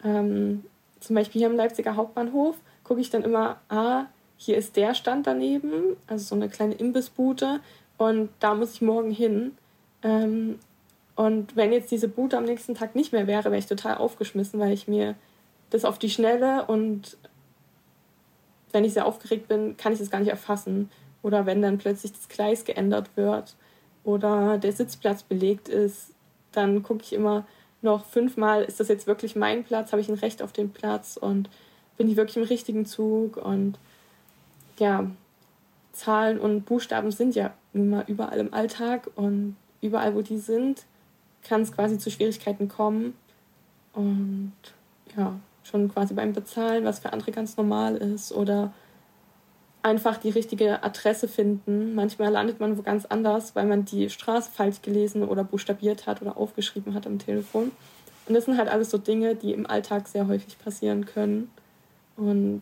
Ähm, 0.03 0.63
zum 1.01 1.15
Beispiel 1.15 1.39
hier 1.39 1.49
am 1.49 1.57
Leipziger 1.57 1.95
Hauptbahnhof 1.95 2.55
gucke 2.83 3.01
ich 3.01 3.09
dann 3.09 3.23
immer, 3.23 3.59
ah, 3.67 4.05
hier 4.37 4.57
ist 4.57 4.77
der 4.77 4.93
Stand 4.93 5.27
daneben, 5.27 5.97
also 6.07 6.23
so 6.23 6.35
eine 6.35 6.47
kleine 6.47 6.75
Imbissbude 6.75 7.59
und 7.97 8.29
da 8.39 8.55
muss 8.55 8.75
ich 8.75 8.81
morgen 8.81 9.11
hin. 9.11 9.57
Ähm, 10.01 10.59
und 11.19 11.57
wenn 11.57 11.73
jetzt 11.73 11.91
diese 11.91 12.07
Bude 12.07 12.37
am 12.37 12.45
nächsten 12.45 12.75
Tag 12.75 12.95
nicht 12.95 13.11
mehr 13.11 13.27
wäre, 13.27 13.51
wäre 13.51 13.57
ich 13.57 13.65
total 13.65 13.97
aufgeschmissen, 13.97 14.57
weil 14.57 14.71
ich 14.71 14.87
mir 14.87 15.15
das 15.69 15.83
auf 15.83 15.99
die 15.99 16.09
Schnelle 16.09 16.63
und 16.67 17.17
wenn 18.71 18.85
ich 18.85 18.93
sehr 18.93 19.05
aufgeregt 19.05 19.49
bin, 19.49 19.75
kann 19.75 19.91
ich 19.91 19.99
das 19.99 20.11
gar 20.11 20.19
nicht 20.19 20.29
erfassen. 20.29 20.89
Oder 21.21 21.45
wenn 21.45 21.61
dann 21.61 21.77
plötzlich 21.77 22.13
das 22.13 22.29
Gleis 22.29 22.63
geändert 22.63 23.09
wird 23.17 23.57
oder 24.05 24.57
der 24.59 24.71
Sitzplatz 24.71 25.23
belegt 25.23 25.67
ist, 25.67 26.11
dann 26.53 26.83
gucke 26.83 27.03
ich 27.03 27.11
immer 27.11 27.45
noch 27.81 28.05
fünfmal, 28.05 28.63
ist 28.63 28.79
das 28.79 28.87
jetzt 28.87 29.05
wirklich 29.05 29.35
mein 29.35 29.65
Platz? 29.65 29.91
Habe 29.91 30.01
ich 30.01 30.07
ein 30.07 30.19
Recht 30.19 30.41
auf 30.41 30.53
den 30.53 30.69
Platz? 30.69 31.17
Und 31.17 31.49
bin 31.97 32.09
ich 32.09 32.15
wirklich 32.15 32.37
im 32.37 32.43
richtigen 32.43 32.85
Zug? 32.85 33.35
Und 33.35 33.77
ja, 34.77 35.11
Zahlen 35.91 36.39
und 36.39 36.63
Buchstaben 36.63 37.11
sind 37.11 37.35
ja 37.35 37.53
nun 37.73 37.89
mal 37.89 38.05
überall 38.07 38.39
im 38.39 38.53
Alltag 38.53 39.09
und 39.17 39.57
überall, 39.81 40.15
wo 40.15 40.21
die 40.21 40.37
sind, 40.37 40.85
kann 41.43 41.61
es 41.61 41.71
quasi 41.71 41.97
zu 41.97 42.11
Schwierigkeiten 42.11 42.67
kommen. 42.67 43.15
Und 43.93 44.53
ja, 45.17 45.39
schon 45.63 45.91
quasi 45.91 46.13
beim 46.13 46.33
Bezahlen, 46.33 46.85
was 46.85 46.99
für 46.99 47.13
andere 47.13 47.31
ganz 47.31 47.57
normal 47.57 47.95
ist. 47.97 48.31
Oder 48.31 48.73
einfach 49.81 50.17
die 50.17 50.29
richtige 50.29 50.83
Adresse 50.83 51.27
finden. 51.27 51.95
Manchmal 51.95 52.31
landet 52.31 52.59
man 52.59 52.77
wo 52.77 52.81
ganz 52.81 53.05
anders, 53.05 53.55
weil 53.55 53.65
man 53.65 53.85
die 53.85 54.09
Straße 54.09 54.51
falsch 54.51 54.81
gelesen 54.81 55.23
oder 55.23 55.43
buchstabiert 55.43 56.07
hat 56.07 56.21
oder 56.21 56.37
aufgeschrieben 56.37 56.93
hat 56.93 57.07
am 57.07 57.19
Telefon. 57.19 57.71
Und 58.27 58.35
das 58.35 58.45
sind 58.45 58.57
halt 58.57 58.69
alles 58.69 58.91
so 58.91 58.97
Dinge, 58.97 59.35
die 59.35 59.53
im 59.53 59.65
Alltag 59.65 60.07
sehr 60.07 60.27
häufig 60.27 60.59
passieren 60.59 61.05
können. 61.05 61.49
Und 62.15 62.61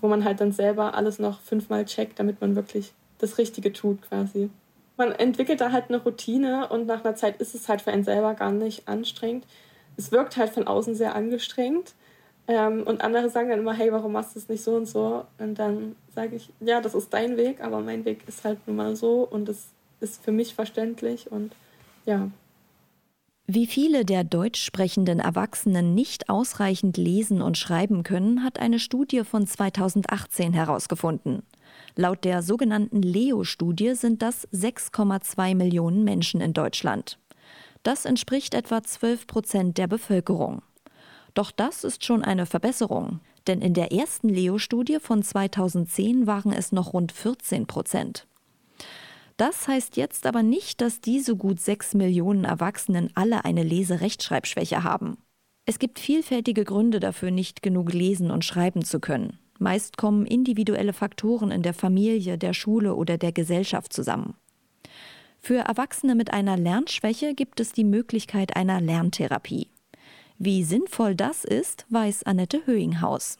wo 0.00 0.08
man 0.08 0.24
halt 0.24 0.40
dann 0.40 0.52
selber 0.52 0.94
alles 0.94 1.18
noch 1.18 1.40
fünfmal 1.40 1.84
checkt, 1.84 2.18
damit 2.18 2.40
man 2.40 2.56
wirklich 2.56 2.92
das 3.18 3.38
Richtige 3.38 3.72
tut 3.72 4.02
quasi 4.02 4.50
man 4.96 5.12
entwickelt 5.12 5.60
da 5.60 5.72
halt 5.72 5.86
eine 5.88 6.02
Routine 6.02 6.68
und 6.68 6.86
nach 6.86 7.04
einer 7.04 7.14
Zeit 7.14 7.40
ist 7.40 7.54
es 7.54 7.68
halt 7.68 7.82
für 7.82 7.92
einen 7.92 8.04
selber 8.04 8.34
gar 8.34 8.52
nicht 8.52 8.88
anstrengend. 8.88 9.44
Es 9.96 10.12
wirkt 10.12 10.36
halt 10.36 10.50
von 10.50 10.66
außen 10.66 10.94
sehr 10.94 11.14
angestrengt. 11.14 11.94
Ähm, 12.46 12.82
und 12.82 13.00
andere 13.00 13.30
sagen 13.30 13.48
dann 13.48 13.60
immer, 13.60 13.72
hey, 13.72 13.90
warum 13.90 14.12
machst 14.12 14.34
du 14.34 14.38
es 14.38 14.48
nicht 14.48 14.62
so 14.62 14.76
und 14.76 14.86
so? 14.86 15.24
Und 15.38 15.58
dann 15.58 15.96
sage 16.14 16.36
ich, 16.36 16.50
ja, 16.60 16.80
das 16.80 16.94
ist 16.94 17.12
dein 17.12 17.36
Weg, 17.36 17.62
aber 17.62 17.80
mein 17.80 18.04
Weg 18.04 18.22
ist 18.28 18.44
halt 18.44 18.58
nun 18.66 18.76
mal 18.76 18.96
so 18.96 19.26
und 19.28 19.48
es 19.48 19.68
ist 20.00 20.22
für 20.22 20.32
mich 20.32 20.54
verständlich 20.54 21.32
und 21.32 21.52
ja. 22.04 22.30
Wie 23.46 23.66
viele 23.66 24.04
der 24.04 24.24
deutsch 24.24 24.62
sprechenden 24.62 25.20
Erwachsenen 25.20 25.94
nicht 25.94 26.28
ausreichend 26.28 26.96
lesen 26.96 27.42
und 27.42 27.58
schreiben 27.58 28.02
können, 28.02 28.42
hat 28.42 28.58
eine 28.58 28.78
Studie 28.78 29.24
von 29.24 29.46
2018 29.46 30.52
herausgefunden. 30.52 31.42
Laut 31.96 32.24
der 32.24 32.42
sogenannten 32.42 33.02
Leo-Studie 33.02 33.94
sind 33.94 34.20
das 34.20 34.48
6,2 34.48 35.54
Millionen 35.54 36.02
Menschen 36.02 36.40
in 36.40 36.52
Deutschland. 36.52 37.18
Das 37.84 38.04
entspricht 38.04 38.54
etwa 38.54 38.82
12 38.82 39.28
Prozent 39.28 39.78
der 39.78 39.86
Bevölkerung. 39.86 40.62
Doch 41.34 41.52
das 41.52 41.84
ist 41.84 42.04
schon 42.04 42.24
eine 42.24 42.46
Verbesserung, 42.46 43.20
denn 43.46 43.60
in 43.60 43.74
der 43.74 43.92
ersten 43.92 44.28
Leo-Studie 44.28 44.98
von 45.00 45.22
2010 45.22 46.26
waren 46.26 46.52
es 46.52 46.72
noch 46.72 46.94
rund 46.94 47.12
14 47.12 47.66
Prozent. 47.66 48.26
Das 49.36 49.68
heißt 49.68 49.96
jetzt 49.96 50.26
aber 50.26 50.42
nicht, 50.42 50.80
dass 50.80 51.00
diese 51.00 51.36
gut 51.36 51.60
6 51.60 51.94
Millionen 51.94 52.44
Erwachsenen 52.44 53.10
alle 53.14 53.44
eine 53.44 53.62
Leserechtschreibschwäche 53.62 54.82
haben. 54.82 55.18
Es 55.66 55.78
gibt 55.78 55.98
vielfältige 55.98 56.64
Gründe 56.64 57.00
dafür, 57.00 57.30
nicht 57.30 57.62
genug 57.62 57.92
lesen 57.92 58.30
und 58.30 58.44
schreiben 58.44 58.84
zu 58.84 59.00
können. 59.00 59.38
Meist 59.58 59.96
kommen 59.96 60.26
individuelle 60.26 60.92
Faktoren 60.92 61.50
in 61.50 61.62
der 61.62 61.74
Familie, 61.74 62.38
der 62.38 62.54
Schule 62.54 62.94
oder 62.94 63.18
der 63.18 63.32
Gesellschaft 63.32 63.92
zusammen. 63.92 64.34
Für 65.40 65.58
Erwachsene 65.58 66.14
mit 66.14 66.32
einer 66.32 66.56
Lernschwäche 66.56 67.34
gibt 67.34 67.60
es 67.60 67.72
die 67.72 67.84
Möglichkeit 67.84 68.56
einer 68.56 68.80
Lerntherapie. 68.80 69.68
Wie 70.38 70.64
sinnvoll 70.64 71.14
das 71.14 71.44
ist, 71.44 71.86
weiß 71.90 72.24
Annette 72.24 72.66
Höhinghaus. 72.66 73.38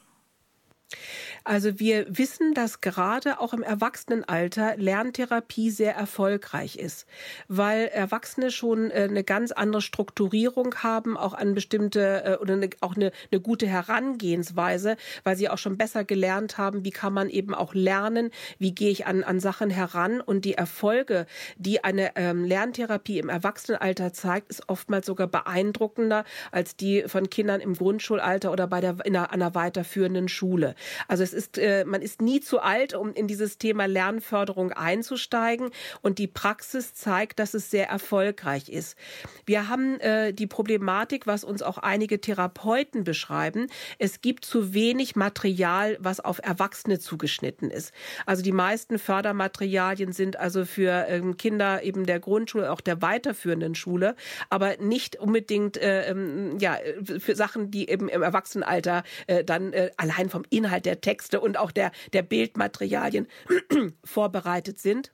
Also 1.43 1.79
wir 1.79 2.05
wissen, 2.09 2.53
dass 2.53 2.81
gerade 2.81 3.39
auch 3.39 3.53
im 3.53 3.61
Erwachsenenalter 3.61 4.77
Lerntherapie 4.77 5.69
sehr 5.69 5.95
erfolgreich 5.95 6.77
ist, 6.77 7.05
weil 7.47 7.85
Erwachsene 7.87 8.49
schon 8.49 8.89
äh, 8.89 9.07
eine 9.09 9.23
ganz 9.23 9.51
andere 9.51 9.81
Strukturierung 9.81 10.75
haben, 10.77 11.17
auch 11.17 11.33
an 11.33 11.53
bestimmte 11.53 12.23
äh, 12.25 12.37
oder 12.41 12.53
eine, 12.55 12.69
auch 12.81 12.95
eine, 12.95 13.11
eine 13.31 13.41
gute 13.41 13.67
Herangehensweise, 13.67 14.97
weil 15.23 15.35
sie 15.35 15.49
auch 15.49 15.59
schon 15.59 15.77
besser 15.77 16.03
gelernt 16.03 16.57
haben, 16.57 16.83
wie 16.83 16.91
kann 16.91 17.13
man 17.13 17.29
eben 17.29 17.53
auch 17.53 17.75
lernen, 17.75 18.31
wie 18.57 18.73
gehe 18.73 18.89
ich 18.89 19.05
an, 19.05 19.23
an 19.23 19.39
Sachen 19.39 19.69
heran 19.69 20.21
und 20.21 20.45
die 20.45 20.55
Erfolge, 20.55 21.27
die 21.57 21.83
eine 21.83 22.15
ähm, 22.15 22.43
Lerntherapie 22.43 23.19
im 23.19 23.29
Erwachsenenalter 23.29 24.13
zeigt, 24.13 24.49
ist 24.49 24.67
oftmals 24.67 25.05
sogar 25.05 25.27
beeindruckender 25.27 26.25
als 26.51 26.75
die 26.75 27.03
von 27.07 27.29
Kindern 27.29 27.61
im 27.61 27.75
Grundschulalter 27.75 28.51
oder 28.51 28.65
bei 28.67 28.81
der 28.81 28.97
in 29.03 29.15
einer, 29.15 29.31
einer 29.31 29.53
weiterführenden 29.53 30.27
Schule. 30.27 30.74
Also 31.07 31.23
es 31.23 31.33
ist, 31.33 31.57
äh, 31.57 31.85
man 31.85 32.01
ist 32.01 32.21
nie 32.21 32.41
zu 32.41 32.59
alt, 32.59 32.93
um 32.93 33.13
in 33.13 33.27
dieses 33.27 33.57
Thema 33.57 33.85
Lernförderung 33.85 34.71
einzusteigen. 34.71 35.71
Und 36.01 36.19
die 36.19 36.27
Praxis 36.27 36.93
zeigt, 36.93 37.39
dass 37.39 37.53
es 37.53 37.71
sehr 37.71 37.87
erfolgreich 37.87 38.69
ist. 38.69 38.97
Wir 39.45 39.69
haben 39.69 39.99
äh, 39.99 40.33
die 40.33 40.47
Problematik, 40.47 41.27
was 41.27 41.43
uns 41.43 41.61
auch 41.61 41.77
einige 41.77 42.21
Therapeuten 42.21 43.03
beschreiben. 43.03 43.67
Es 43.99 44.21
gibt 44.21 44.45
zu 44.45 44.73
wenig 44.73 45.15
Material, 45.15 45.97
was 45.99 46.19
auf 46.19 46.39
Erwachsene 46.43 46.99
zugeschnitten 46.99 47.71
ist. 47.71 47.93
Also 48.25 48.41
die 48.43 48.51
meisten 48.51 48.99
Fördermaterialien 48.99 50.11
sind 50.11 50.37
also 50.37 50.65
für 50.65 51.05
ähm, 51.07 51.37
Kinder 51.37 51.83
eben 51.83 52.05
der 52.05 52.19
Grundschule, 52.19 52.71
auch 52.71 52.81
der 52.81 53.01
weiterführenden 53.01 53.75
Schule, 53.75 54.15
aber 54.49 54.77
nicht 54.77 55.15
unbedingt 55.17 55.77
äh, 55.77 56.09
ähm, 56.09 56.57
ja 56.59 56.77
für 57.19 57.35
Sachen, 57.35 57.71
die 57.71 57.89
eben 57.89 58.09
im 58.09 58.21
Erwachsenenalter 58.21 59.03
äh, 59.27 59.43
dann 59.43 59.73
äh, 59.73 59.91
allein 59.97 60.29
vom 60.29 60.43
Inhalt 60.49 60.64
Inhalt 60.65 60.85
der 60.85 61.01
Texte 61.01 61.39
und 61.39 61.57
auch 61.57 61.71
der, 61.71 61.91
der 62.13 62.23
Bildmaterialien 62.23 63.27
vorbereitet 64.03 64.79
sind. 64.79 65.13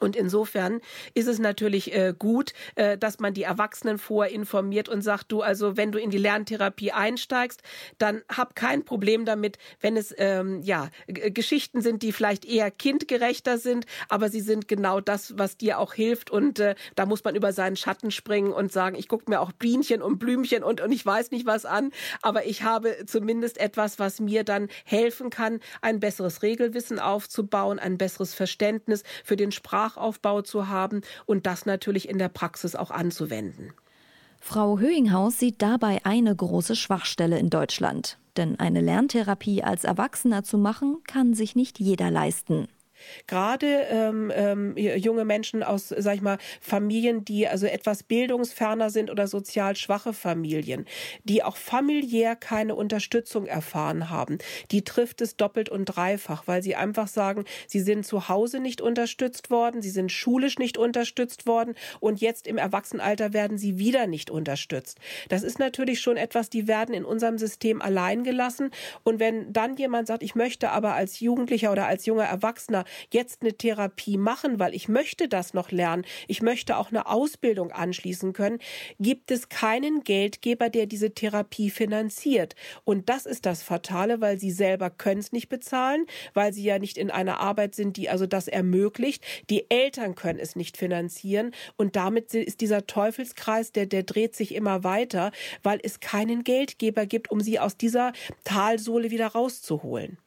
Und 0.00 0.16
insofern 0.16 0.80
ist 1.14 1.28
es 1.28 1.38
natürlich 1.38 1.94
äh, 1.94 2.14
gut, 2.18 2.52
äh, 2.74 2.98
dass 2.98 3.18
man 3.18 3.34
die 3.34 3.42
Erwachsenen 3.42 3.98
vorher 3.98 4.32
informiert 4.32 4.88
und 4.88 5.02
sagt, 5.02 5.32
du, 5.32 5.42
also 5.42 5.76
wenn 5.76 5.92
du 5.92 5.98
in 5.98 6.10
die 6.10 6.18
Lerntherapie 6.18 6.92
einsteigst, 6.92 7.62
dann 7.98 8.22
hab 8.28 8.54
kein 8.54 8.84
Problem 8.84 9.24
damit, 9.24 9.58
wenn 9.80 9.96
es 9.96 10.14
ähm, 10.18 10.62
ja 10.62 10.88
Geschichten 11.06 11.82
sind, 11.82 12.02
die 12.02 12.12
vielleicht 12.12 12.44
eher 12.44 12.70
kindgerechter 12.70 13.58
sind, 13.58 13.86
aber 14.08 14.28
sie 14.28 14.40
sind 14.40 14.68
genau 14.68 15.00
das, 15.00 15.38
was 15.38 15.56
dir 15.56 15.78
auch 15.78 15.94
hilft. 15.94 16.30
Und 16.30 16.58
äh, 16.58 16.74
da 16.94 17.06
muss 17.06 17.24
man 17.24 17.34
über 17.34 17.52
seinen 17.52 17.76
Schatten 17.76 18.10
springen 18.10 18.52
und 18.52 18.72
sagen, 18.72 18.96
ich 18.96 19.08
gucke 19.08 19.30
mir 19.30 19.40
auch 19.40 19.52
Bienchen 19.52 20.02
und 20.02 20.18
Blümchen 20.18 20.62
und, 20.62 20.80
und 20.80 20.92
ich 20.92 21.04
weiß 21.04 21.30
nicht 21.30 21.46
was 21.46 21.64
an, 21.64 21.90
aber 22.22 22.46
ich 22.46 22.62
habe 22.62 23.04
zumindest 23.06 23.58
etwas, 23.58 23.98
was 23.98 24.20
mir 24.20 24.44
dann 24.44 24.68
helfen 24.84 25.30
kann, 25.30 25.60
ein 25.80 26.00
besseres 26.00 26.42
Regelwissen 26.42 26.98
aufzubauen, 26.98 27.78
ein 27.78 27.98
besseres 27.98 28.34
Verständnis 28.34 29.02
für 29.24 29.36
den 29.36 29.52
Sprach 29.52 29.81
Sprachaufbau 29.82 30.42
zu 30.42 30.68
haben 30.68 31.02
und 31.26 31.46
das 31.46 31.66
natürlich 31.66 32.08
in 32.08 32.18
der 32.18 32.28
Praxis 32.28 32.76
auch 32.76 32.90
anzuwenden. 32.90 33.72
Frau 34.40 34.78
Höhinghaus 34.78 35.38
sieht 35.38 35.62
dabei 35.62 36.00
eine 36.04 36.34
große 36.34 36.76
Schwachstelle 36.76 37.38
in 37.38 37.50
Deutschland. 37.50 38.18
Denn 38.36 38.58
eine 38.58 38.80
Lerntherapie 38.80 39.62
als 39.62 39.84
Erwachsener 39.84 40.42
zu 40.42 40.56
machen, 40.56 40.98
kann 41.06 41.34
sich 41.34 41.54
nicht 41.54 41.78
jeder 41.78 42.10
leisten. 42.10 42.66
Gerade 43.26 43.86
ähm, 43.90 44.32
ähm, 44.34 44.76
junge 44.76 45.24
Menschen 45.24 45.62
aus, 45.62 45.88
sag 45.88 46.14
ich 46.14 46.22
mal, 46.22 46.38
Familien, 46.60 47.24
die 47.24 47.48
also 47.48 47.66
etwas 47.66 48.02
bildungsferner 48.02 48.90
sind 48.90 49.10
oder 49.10 49.26
sozial 49.26 49.76
schwache 49.76 50.12
Familien, 50.12 50.86
die 51.24 51.42
auch 51.42 51.56
familiär 51.56 52.36
keine 52.36 52.74
Unterstützung 52.74 53.46
erfahren 53.46 54.10
haben, 54.10 54.38
die 54.70 54.82
trifft 54.82 55.20
es 55.20 55.36
doppelt 55.36 55.68
und 55.68 55.86
dreifach, 55.86 56.44
weil 56.46 56.62
sie 56.62 56.76
einfach 56.76 57.08
sagen, 57.08 57.44
sie 57.66 57.80
sind 57.80 58.06
zu 58.06 58.28
Hause 58.28 58.60
nicht 58.60 58.80
unterstützt 58.80 59.50
worden, 59.50 59.82
sie 59.82 59.90
sind 59.90 60.10
schulisch 60.10 60.58
nicht 60.58 60.78
unterstützt 60.78 61.46
worden 61.46 61.74
und 62.00 62.20
jetzt 62.20 62.46
im 62.46 62.58
Erwachsenenalter 62.58 63.32
werden 63.32 63.58
sie 63.58 63.78
wieder 63.78 64.06
nicht 64.06 64.30
unterstützt. 64.30 64.98
Das 65.28 65.42
ist 65.42 65.58
natürlich 65.58 66.00
schon 66.00 66.16
etwas, 66.16 66.50
die 66.50 66.68
werden 66.68 66.94
in 66.94 67.04
unserem 67.04 67.38
System 67.38 67.80
allein 67.80 68.24
gelassen 68.24 68.70
und 69.02 69.20
wenn 69.20 69.52
dann 69.52 69.76
jemand 69.76 70.06
sagt, 70.06 70.22
ich 70.22 70.34
möchte 70.34 70.70
aber 70.70 70.94
als 70.94 71.20
Jugendlicher 71.20 71.72
oder 71.72 71.86
als 71.86 72.06
junger 72.06 72.24
Erwachsener 72.24 72.84
jetzt 73.10 73.42
eine 73.42 73.52
Therapie 73.52 74.16
machen, 74.16 74.58
weil 74.58 74.74
ich 74.74 74.88
möchte 74.88 75.28
das 75.28 75.54
noch 75.54 75.70
lernen, 75.70 76.04
ich 76.28 76.42
möchte 76.42 76.76
auch 76.76 76.88
eine 76.88 77.06
Ausbildung 77.06 77.72
anschließen 77.72 78.32
können, 78.32 78.58
gibt 78.98 79.30
es 79.30 79.48
keinen 79.48 80.04
Geldgeber, 80.04 80.68
der 80.68 80.86
diese 80.86 81.12
Therapie 81.12 81.70
finanziert. 81.70 82.54
Und 82.84 83.08
das 83.08 83.26
ist 83.26 83.46
das 83.46 83.62
Fatale, 83.62 84.20
weil 84.20 84.38
sie 84.38 84.50
selber 84.50 84.90
können 84.90 85.20
es 85.20 85.32
nicht 85.32 85.48
bezahlen, 85.48 86.06
weil 86.34 86.52
sie 86.52 86.64
ja 86.64 86.78
nicht 86.78 86.98
in 86.98 87.10
einer 87.10 87.40
Arbeit 87.40 87.74
sind, 87.74 87.96
die 87.96 88.08
also 88.08 88.26
das 88.26 88.48
ermöglicht. 88.48 89.24
Die 89.50 89.70
Eltern 89.70 90.14
können 90.14 90.38
es 90.38 90.56
nicht 90.56 90.76
finanzieren 90.76 91.52
und 91.76 91.96
damit 91.96 92.34
ist 92.34 92.60
dieser 92.60 92.86
Teufelskreis, 92.86 93.72
der, 93.72 93.86
der 93.86 94.02
dreht 94.02 94.36
sich 94.36 94.54
immer 94.54 94.84
weiter, 94.84 95.32
weil 95.62 95.80
es 95.82 96.00
keinen 96.00 96.44
Geldgeber 96.44 97.06
gibt, 97.06 97.30
um 97.30 97.40
sie 97.40 97.58
aus 97.58 97.76
dieser 97.76 98.12
Talsohle 98.44 99.10
wieder 99.10 99.28
rauszuholen. 99.28 100.18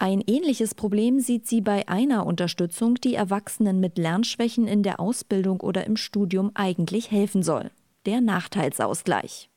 Ein 0.00 0.22
ähnliches 0.28 0.76
Problem 0.76 1.18
sieht 1.18 1.48
sie 1.48 1.60
bei 1.60 1.88
einer 1.88 2.24
Unterstützung, 2.24 2.94
die 2.94 3.16
Erwachsenen 3.16 3.80
mit 3.80 3.98
Lernschwächen 3.98 4.68
in 4.68 4.84
der 4.84 5.00
Ausbildung 5.00 5.58
oder 5.58 5.88
im 5.88 5.96
Studium 5.96 6.52
eigentlich 6.54 7.10
helfen 7.10 7.42
soll. 7.42 7.72
Der 8.06 8.20
Nachteilsausgleich. 8.20 9.50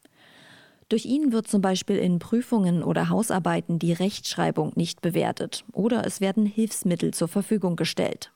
Durch 0.89 1.05
ihn 1.05 1.31
wird 1.31 1.47
zum 1.47 1.61
Beispiel 1.61 1.97
in 1.97 2.17
Prüfungen 2.17 2.81
oder 2.81 3.09
Hausarbeiten 3.09 3.77
die 3.77 3.93
Rechtschreibung 3.93 4.71
nicht 4.73 5.03
bewertet 5.03 5.63
oder 5.73 6.07
es 6.07 6.21
werden 6.21 6.47
Hilfsmittel 6.47 7.13
zur 7.13 7.27
Verfügung 7.27 7.75
gestellt. 7.75 8.31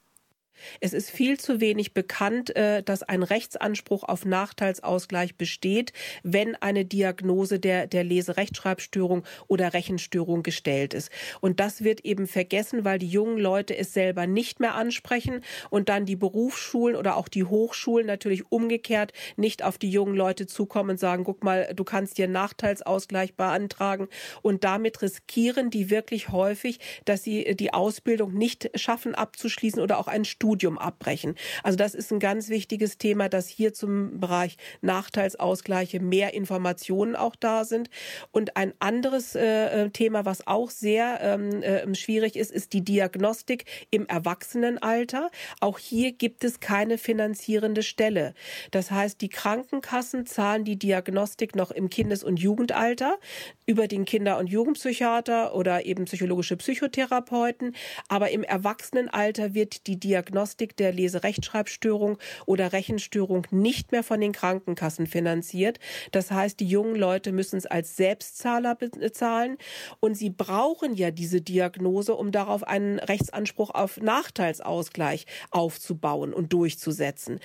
Es 0.79 0.93
ist 0.93 1.09
viel 1.09 1.39
zu 1.39 1.59
wenig 1.59 1.93
bekannt, 1.93 2.55
äh, 2.55 2.83
dass 2.83 3.03
ein 3.03 3.23
Rechtsanspruch 3.23 4.03
auf 4.03 4.25
Nachteilsausgleich 4.25 5.35
besteht, 5.35 5.93
wenn 6.23 6.55
eine 6.55 6.85
Diagnose 6.85 7.59
der, 7.59 7.87
der 7.87 8.03
Leserechtschreibstörung 8.03 9.23
oder 9.47 9.73
Rechenstörung 9.73 10.43
gestellt 10.43 10.93
ist. 10.93 11.11
Und 11.41 11.59
das 11.59 11.83
wird 11.83 12.01
eben 12.01 12.27
vergessen, 12.27 12.85
weil 12.85 12.99
die 12.99 13.07
jungen 13.07 13.37
Leute 13.37 13.77
es 13.77 13.93
selber 13.93 14.27
nicht 14.27 14.59
mehr 14.59 14.75
ansprechen 14.75 15.41
und 15.69 15.89
dann 15.89 16.05
die 16.05 16.15
Berufsschulen 16.15 16.95
oder 16.95 17.17
auch 17.17 17.27
die 17.27 17.43
Hochschulen 17.43 18.07
natürlich 18.07 18.51
umgekehrt 18.51 19.13
nicht 19.35 19.63
auf 19.63 19.77
die 19.77 19.89
jungen 19.89 20.15
Leute 20.15 20.47
zukommen 20.47 20.91
und 20.91 20.99
sagen, 20.99 21.23
guck 21.23 21.43
mal, 21.43 21.71
du 21.75 21.83
kannst 21.83 22.17
dir 22.17 22.27
Nachteilsausgleich 22.27 23.35
beantragen. 23.35 24.07
Und 24.41 24.63
damit 24.63 25.01
riskieren 25.01 25.69
die 25.69 25.89
wirklich 25.89 26.29
häufig, 26.29 26.79
dass 27.05 27.23
sie 27.23 27.55
die 27.55 27.73
Ausbildung 27.73 28.33
nicht 28.33 28.71
schaffen 28.75 29.15
abzuschließen 29.15 29.81
oder 29.81 29.99
auch 29.99 30.07
ein 30.07 30.25
Studium 30.25 30.44
Studium 30.45 30.77
abbrechen. 30.77 31.33
Also 31.63 31.75
das 31.75 31.95
ist 31.95 32.11
ein 32.11 32.19
ganz 32.19 32.49
wichtiges 32.49 32.99
Thema, 32.99 33.29
dass 33.29 33.47
hier 33.47 33.73
zum 33.73 34.19
Bereich 34.19 34.57
Nachteilsausgleiche 34.81 35.99
mehr 35.99 36.35
Informationen 36.35 37.15
auch 37.15 37.35
da 37.35 37.65
sind. 37.65 37.89
Und 38.31 38.55
ein 38.55 38.73
anderes 38.77 39.33
äh, 39.33 39.89
Thema, 39.89 40.23
was 40.23 40.45
auch 40.45 40.69
sehr 40.69 41.17
ähm, 41.21 41.63
äh, 41.63 41.95
schwierig 41.95 42.35
ist, 42.35 42.51
ist 42.51 42.73
die 42.73 42.83
Diagnostik 42.83 43.65
im 43.89 44.05
Erwachsenenalter. 44.05 45.31
Auch 45.61 45.79
hier 45.79 46.11
gibt 46.11 46.43
es 46.43 46.59
keine 46.59 46.99
finanzierende 46.99 47.81
Stelle. 47.81 48.35
Das 48.69 48.91
heißt, 48.91 49.21
die 49.21 49.29
Krankenkassen 49.29 50.27
zahlen 50.27 50.63
die 50.63 50.77
Diagnostik 50.77 51.55
noch 51.55 51.71
im 51.71 51.89
Kindes- 51.89 52.23
und 52.23 52.37
Jugendalter 52.37 53.17
über 53.65 53.87
den 53.87 54.05
Kinder- 54.05 54.37
und 54.37 54.45
Jugendpsychiater 54.45 55.55
oder 55.55 55.87
eben 55.87 56.05
psychologische 56.05 56.55
Psychotherapeuten. 56.55 57.75
Aber 58.09 58.29
im 58.29 58.43
Erwachsenenalter 58.43 59.55
wird 59.55 59.87
die 59.87 59.99
Diagnostik 59.99 60.34
Diagnostik 60.35 60.75
der 60.75 60.91
Leserechtschreibstörung 60.91 62.17
oder 62.45 62.73
Rechenstörung 62.73 63.47
nicht 63.51 63.93
mehr 63.93 64.03
von 64.03 64.19
den 64.19 64.33
Krankenkassen 64.33 65.07
finanziert. 65.07 65.79
Das 66.11 66.29
heißt, 66.29 66.59
die 66.59 66.67
jungen 66.67 66.95
Leute 66.95 67.31
müssen 67.31 67.55
es 67.55 67.65
als 67.65 67.95
Selbstzahler 67.95 68.75
bezahlen 68.75 69.57
und 70.01 70.15
sie 70.15 70.29
brauchen 70.29 70.93
ja 70.93 71.11
diese 71.11 71.39
Diagnose, 71.39 72.15
um 72.15 72.33
darauf 72.33 72.63
einen 72.63 72.99
Rechtsanspruch 72.99 73.69
auf 73.69 73.97
Nachteilsausgleich 74.01 75.25
aufzubauen 75.51 76.33
und 76.33 76.51
durchzusetzen. 76.51 77.39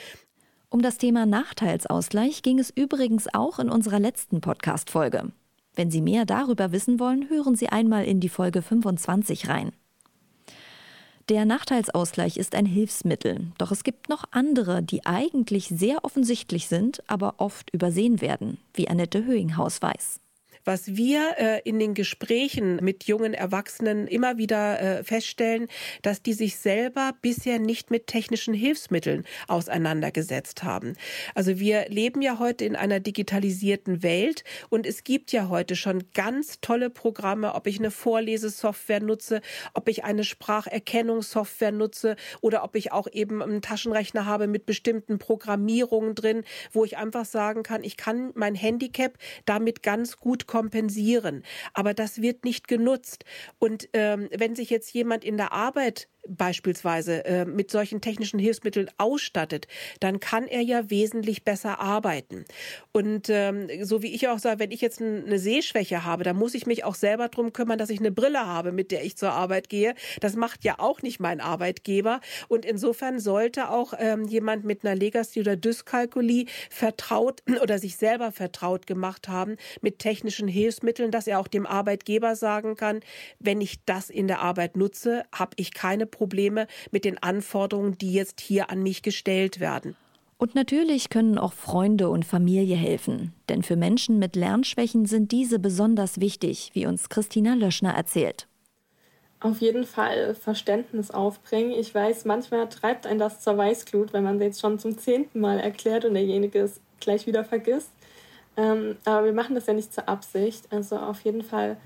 Um 0.69 0.83
das 0.83 0.99
Thema 0.99 1.27
Nachteilsausgleich 1.27 2.43
ging 2.43 2.59
es 2.59 2.71
übrigens 2.71 3.33
auch 3.33 3.61
in 3.61 3.71
unserer 3.71 4.01
letzten 4.01 4.41
Podcast-Folge. 4.41 5.31
Wenn 5.77 5.93
Sie 5.93 6.01
mehr 6.01 6.25
darüber 6.25 6.73
wissen 6.73 6.99
wollen, 6.99 7.29
hören 7.29 7.55
Sie 7.55 7.69
einmal 7.69 8.05
in 8.05 8.19
die 8.19 8.29
Folge 8.29 8.63
25 8.63 9.49
rein. 9.49 9.71
Der 11.31 11.45
Nachteilsausgleich 11.45 12.39
ist 12.39 12.57
ein 12.57 12.67
Hilfsmittel, 12.67 13.53
doch 13.57 13.71
es 13.71 13.85
gibt 13.85 14.09
noch 14.09 14.25
andere, 14.33 14.83
die 14.83 15.07
eigentlich 15.07 15.69
sehr 15.69 16.05
offensichtlich 16.05 16.67
sind, 16.67 17.09
aber 17.09 17.35
oft 17.37 17.73
übersehen 17.73 18.21
werden, 18.21 18.59
wie 18.75 18.89
Annette 18.89 19.25
Höhinghaus 19.25 19.81
weiß. 19.81 20.19
Was 20.64 20.97
wir 20.97 21.37
äh, 21.38 21.61
in 21.64 21.79
den 21.79 21.95
Gesprächen 21.95 22.76
mit 22.76 23.04
jungen 23.04 23.35
Erwachsenen 23.35 24.06
immer 24.06 24.37
wieder 24.37 24.80
äh, 24.80 25.04
feststellen, 25.04 25.69
dass 26.02 26.23
die 26.23 26.32
sich 26.32 26.56
selber 26.56 27.13
bisher 27.23 27.58
nicht 27.58 27.91
mit 27.91 28.06
technischen 28.06 28.54
Hilfsmitteln 28.54 29.25
auseinandergesetzt 29.49 30.63
haben. 30.63 30.95
Also 31.35 31.58
wir 31.58 31.89
leben 31.89 32.21
ja 32.23 32.39
heute 32.39 32.65
in 32.65 32.76
einer 32.76 33.00
digitalisierten 33.00 34.02
Welt 34.02 34.45
und 34.69 34.87
es 34.87 35.04
gibt 35.04 35.32
ja 35.32 35.49
heute 35.49 35.76
schon 35.76 36.04
ganz 36.15 36.61
tolle 36.61 36.91
Programme, 36.91 37.54
ob 37.54 37.67
ich 37.67 37.78
eine 37.78 37.91
Vorlesesoftware 37.91 39.00
nutze, 39.00 39.41
ob 39.75 39.89
ich 39.89 40.04
eine 40.04 40.25
Spracherkennungssoftware 40.25 41.73
nutze 41.73 42.17
oder 42.41 42.65
ob 42.65 42.76
ich 42.76 42.93
auch 42.93 43.08
eben 43.11 43.43
einen 43.43 43.63
Taschenrechner 43.63 44.26
habe 44.26 44.47
mit 44.47 44.67
bestimmten 44.67 45.19
Programmierungen 45.19 46.15
drin, 46.15 46.45
wo 46.73 46.85
ich 46.85 46.97
einfach 46.99 47.25
sagen 47.25 47.63
kann, 47.63 47.82
ich 47.85 47.97
kann 47.97 48.32
mein 48.35 48.54
Handicap 48.54 49.15
damit 49.47 49.82
ganz 49.82 50.19
gut 50.19 50.47
kompensieren. 50.50 51.45
Aber 51.75 51.95
das 51.95 52.21
wird 52.21 52.45
nicht 52.45 52.67
genutzt. 52.67 53.25
Und 53.60 53.89
ähm, 53.93 54.28
wenn 54.36 54.56
sich 54.56 54.69
jetzt 54.69 54.93
jemand 54.93 55.25
in 55.25 55.36
der 55.36 55.52
Arbeit 55.52 56.08
beispielsweise 56.28 57.25
äh, 57.25 57.45
mit 57.45 57.71
solchen 57.71 58.00
technischen 58.00 58.39
Hilfsmitteln 58.39 58.91
ausstattet, 58.99 59.67
dann 60.00 60.21
kann 60.21 60.47
er 60.47 60.61
ja 60.61 60.91
wesentlich 60.91 61.45
besser 61.45 61.80
arbeiten. 61.80 62.45
Und 62.93 63.28
ähm, 63.28 63.69
so 63.83 64.02
wie 64.02 64.15
ich 64.15 64.28
auch 64.28 64.39
sage, 64.39 64.61
wenn 64.61 64.71
ich 64.71 64.80
jetzt 64.80 65.00
eine 65.00 65.39
Sehschwäche 65.39 66.04
habe, 66.04 66.25
dann 66.25 66.37
muss 66.37 66.54
ich 66.54 66.67
mich 66.67 66.85
auch 66.85 66.95
selber 66.95 67.28
darum 67.28 67.52
kümmern, 67.52 67.78
dass 67.78 67.91
ich 67.91 68.00
eine 68.00 68.13
Brille 68.13 68.47
habe, 68.47 68.73
mit 68.73 68.91
der 68.91 69.04
ich 69.04 69.17
zur 69.17 69.33
Arbeit 69.33 69.69
gehe. 69.69 69.95
Das 70.21 70.37
macht 70.37 70.65
ja 70.65 70.76
auch 70.78 71.02
nicht 71.02 71.21
mein 71.21 71.41
Arbeitgeber. 71.41 72.21
Und 72.49 72.65
insofern 72.65 73.19
sollte 73.19 73.71
auch 73.71 73.95
ähm, 73.99 74.25
jemand 74.25 74.65
mit 74.65 74.85
einer 74.85 74.95
Legasthie 74.95 75.41
oder 75.41 75.56
Dyskalkulie 75.56 76.47
vertraut 76.71 77.43
oder 77.63 77.78
sich 77.78 77.97
selber 77.97 78.33
vertraut 78.33 78.87
gemacht 78.87 79.28
haben 79.28 79.56
mit 79.80 79.99
technischen 79.99 80.49
Hilfsmitteln, 80.49 81.11
dass 81.11 81.26
er 81.26 81.41
auch 81.41 81.49
dem 81.49 81.67
Arbeitgeber 81.67 82.37
sagen 82.37 82.76
kann, 82.76 83.00
wenn 83.39 83.61
ich 83.61 83.85
das 83.85 84.11
in 84.11 84.28
der 84.28 84.41
Arbeit 84.41 84.76
nutze, 84.76 85.25
habe 85.33 85.52
ich 85.56 85.73
keine 85.75 86.06
Probleme 86.06 86.20
mit 86.91 87.04
den 87.04 87.23
Anforderungen, 87.23 87.99
die 87.99 88.13
jetzt 88.13 88.41
hier 88.41 88.71
an 88.71 88.83
mich 88.83 89.02
gestellt 89.02 89.61
werden. 89.61 89.97
Und 90.41 90.54
natürlich 90.54 91.11
können 91.11 91.37
auch 91.37 91.52
Freunde 91.52 92.09
und 92.09 92.25
Familie 92.25 92.75
helfen. 92.75 93.35
Denn 93.50 93.63
für 93.63 93.76
Menschen 93.76 94.19
mit 94.19 94.37
Lernschwächen 94.37 95.04
sind 95.04 95.33
diese 95.33 95.59
besonders 95.59 96.19
wichtig, 96.19 96.71
wie 96.73 96.87
uns 96.87 97.11
Christina 97.11 97.52
Löschner 97.52 97.93
erzählt. 97.93 98.49
Auf 99.41 99.61
jeden 99.61 99.85
Fall 99.85 100.35
Verständnis 100.35 101.11
aufbringen. 101.11 101.73
Ich 101.73 101.95
weiß, 101.95 102.25
manchmal 102.25 102.69
treibt 102.71 103.06
ein 103.06 103.19
das 103.19 103.41
zur 103.41 103.59
Weißglut, 103.59 104.15
wenn 104.15 104.25
man 104.25 104.41
jetzt 104.41 104.61
schon 104.61 104.78
zum 104.78 104.97
zehnten 104.97 105.41
Mal 105.41 105.61
erklärt 105.61 106.06
und 106.06 106.15
derjenige 106.15 106.61
es 106.61 106.80
gleich 107.00 107.26
wieder 107.26 107.45
vergisst. 107.45 107.91
Ähm, 108.56 108.97
aber 109.04 109.26
wir 109.26 109.33
machen 109.35 109.54
das 109.54 109.67
ja 109.67 109.75
nicht 109.75 109.93
zur 109.93 110.09
Absicht. 110.09 110.67
Also 110.71 110.97
auf 110.97 111.21
jeden 111.21 111.43
Fall 111.43 111.76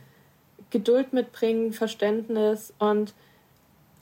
Geduld 0.70 1.12
mitbringen, 1.12 1.72
Verständnis 1.72 2.72
und 2.78 3.14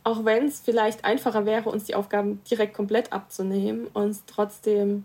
auch 0.04 0.24
wenn 0.24 0.46
es 0.46 0.60
vielleicht 0.60 1.04
einfacher 1.04 1.46
wäre, 1.46 1.70
uns 1.70 1.84
die 1.84 1.94
Aufgaben 1.94 2.42
direkt 2.50 2.74
komplett 2.74 3.12
abzunehmen, 3.12 3.86
uns 3.88 4.24
trotzdem 4.26 5.04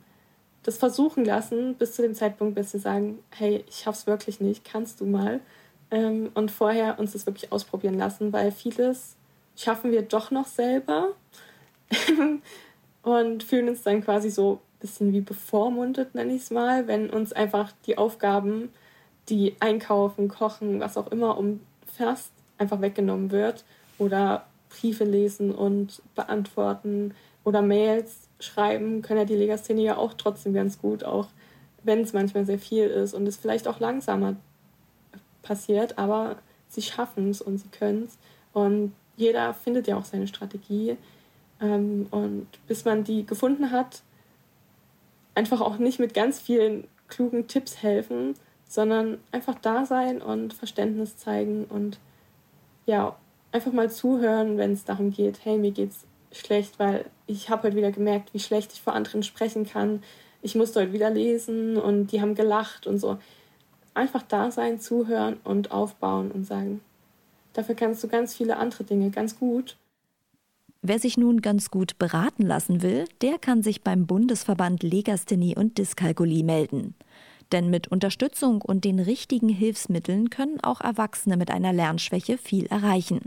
das 0.63 0.77
versuchen 0.77 1.23
lassen, 1.23 1.75
bis 1.75 1.93
zu 1.93 2.01
dem 2.01 2.15
Zeitpunkt, 2.15 2.55
bis 2.55 2.73
wir 2.73 2.79
sagen, 2.79 3.19
hey, 3.29 3.63
ich 3.69 3.77
schaff's 3.77 4.07
wirklich 4.07 4.41
nicht, 4.41 4.65
kannst 4.65 4.99
du 4.99 5.05
mal. 5.05 5.39
Ähm, 5.91 6.31
und 6.33 6.51
vorher 6.51 6.99
uns 6.99 7.13
das 7.13 7.25
wirklich 7.25 7.51
ausprobieren 7.51 7.97
lassen, 7.97 8.33
weil 8.33 8.51
vieles 8.51 9.15
schaffen 9.55 9.91
wir 9.91 10.01
doch 10.01 10.31
noch 10.31 10.47
selber 10.47 11.13
und 13.03 13.43
fühlen 13.43 13.69
uns 13.69 13.83
dann 13.83 14.03
quasi 14.03 14.29
so 14.29 14.55
ein 14.55 14.79
bisschen 14.81 15.13
wie 15.13 15.21
bevormundet, 15.21 16.15
nenne 16.15 16.33
ich 16.33 16.41
es 16.43 16.51
mal, 16.51 16.87
wenn 16.87 17.09
uns 17.09 17.31
einfach 17.31 17.71
die 17.85 17.97
Aufgaben, 17.97 18.69
die 19.29 19.55
Einkaufen, 19.59 20.27
Kochen, 20.27 20.79
was 20.79 20.97
auch 20.97 21.07
immer 21.07 21.37
umfasst, 21.37 22.31
einfach 22.57 22.81
weggenommen 22.81 23.31
wird 23.31 23.63
oder 23.97 24.45
Briefe 24.69 25.03
lesen 25.03 25.53
und 25.53 26.01
beantworten 26.15 27.13
oder 27.43 27.61
Mails 27.61 28.27
schreiben, 28.39 29.01
können 29.01 29.19
ja 29.19 29.25
die 29.25 29.35
Legasthenie 29.35 29.85
ja 29.85 29.97
auch 29.97 30.13
trotzdem 30.13 30.53
ganz 30.53 30.79
gut, 30.79 31.03
auch 31.03 31.27
wenn 31.83 32.01
es 32.01 32.13
manchmal 32.13 32.45
sehr 32.45 32.59
viel 32.59 32.85
ist 32.85 33.13
und 33.13 33.27
es 33.27 33.37
vielleicht 33.37 33.67
auch 33.67 33.79
langsamer 33.79 34.35
passiert, 35.41 35.97
aber 35.97 36.37
sie 36.67 36.81
schaffen 36.81 37.29
es 37.29 37.41
und 37.41 37.57
sie 37.57 37.69
können 37.69 38.03
es. 38.03 38.17
Und 38.53 38.93
jeder 39.15 39.53
findet 39.53 39.87
ja 39.87 39.97
auch 39.97 40.05
seine 40.05 40.27
Strategie. 40.27 40.97
Ähm, 41.61 42.07
und 42.11 42.47
bis 42.67 42.85
man 42.85 43.03
die 43.03 43.25
gefunden 43.25 43.71
hat, 43.71 44.01
einfach 45.33 45.61
auch 45.61 45.77
nicht 45.77 45.99
mit 45.99 46.13
ganz 46.13 46.39
vielen 46.39 46.87
klugen 47.07 47.47
Tipps 47.47 47.81
helfen, 47.81 48.35
sondern 48.67 49.19
einfach 49.31 49.55
da 49.61 49.85
sein 49.85 50.21
und 50.21 50.53
Verständnis 50.53 51.17
zeigen 51.17 51.65
und 51.65 51.99
ja, 52.85 53.15
einfach 53.57 53.73
mal 53.73 53.89
zuhören, 53.89 54.57
wenn 54.57 54.73
es 54.73 54.85
darum 54.85 55.09
geht, 55.09 55.39
hey, 55.43 55.57
mir 55.57 55.71
geht's 55.71 56.05
schlecht, 56.31 56.77
weil 56.77 57.05
ich 57.25 57.49
habe 57.49 57.63
heute 57.63 57.75
wieder 57.75 57.91
gemerkt, 57.91 58.31
wie 58.35 58.39
schlecht 58.39 58.71
ich 58.71 58.81
vor 58.81 58.93
anderen 58.93 59.23
sprechen 59.23 59.65
kann. 59.65 60.03
Ich 60.43 60.53
musste 60.53 60.79
heute 60.79 60.93
wieder 60.93 61.09
lesen 61.09 61.75
und 61.75 62.11
die 62.11 62.21
haben 62.21 62.35
gelacht 62.35 62.85
und 62.85 62.99
so. 62.99 63.17
Einfach 63.95 64.21
da 64.21 64.51
sein, 64.51 64.79
zuhören 64.79 65.37
und 65.43 65.71
aufbauen 65.71 66.29
und 66.29 66.45
sagen, 66.45 66.81
dafür 67.53 67.73
kannst 67.73 68.03
du 68.03 68.07
ganz 68.07 68.35
viele 68.35 68.57
andere 68.57 68.83
Dinge 68.83 69.09
ganz 69.09 69.39
gut. 69.39 69.75
Wer 70.83 70.99
sich 70.99 71.17
nun 71.17 71.41
ganz 71.41 71.71
gut 71.71 71.97
beraten 71.97 72.43
lassen 72.43 72.83
will, 72.83 73.05
der 73.23 73.39
kann 73.39 73.63
sich 73.63 73.81
beim 73.81 74.05
Bundesverband 74.05 74.83
Legasthenie 74.83 75.55
und 75.55 75.79
Dyskalkulie 75.79 76.43
melden. 76.43 76.93
Denn 77.51 77.71
mit 77.71 77.87
Unterstützung 77.87 78.61
und 78.61 78.85
den 78.85 78.99
richtigen 78.99 79.49
Hilfsmitteln 79.49 80.29
können 80.29 80.59
auch 80.61 80.79
Erwachsene 80.79 81.37
mit 81.37 81.49
einer 81.49 81.73
Lernschwäche 81.73 82.37
viel 82.37 82.67
erreichen. 82.67 83.21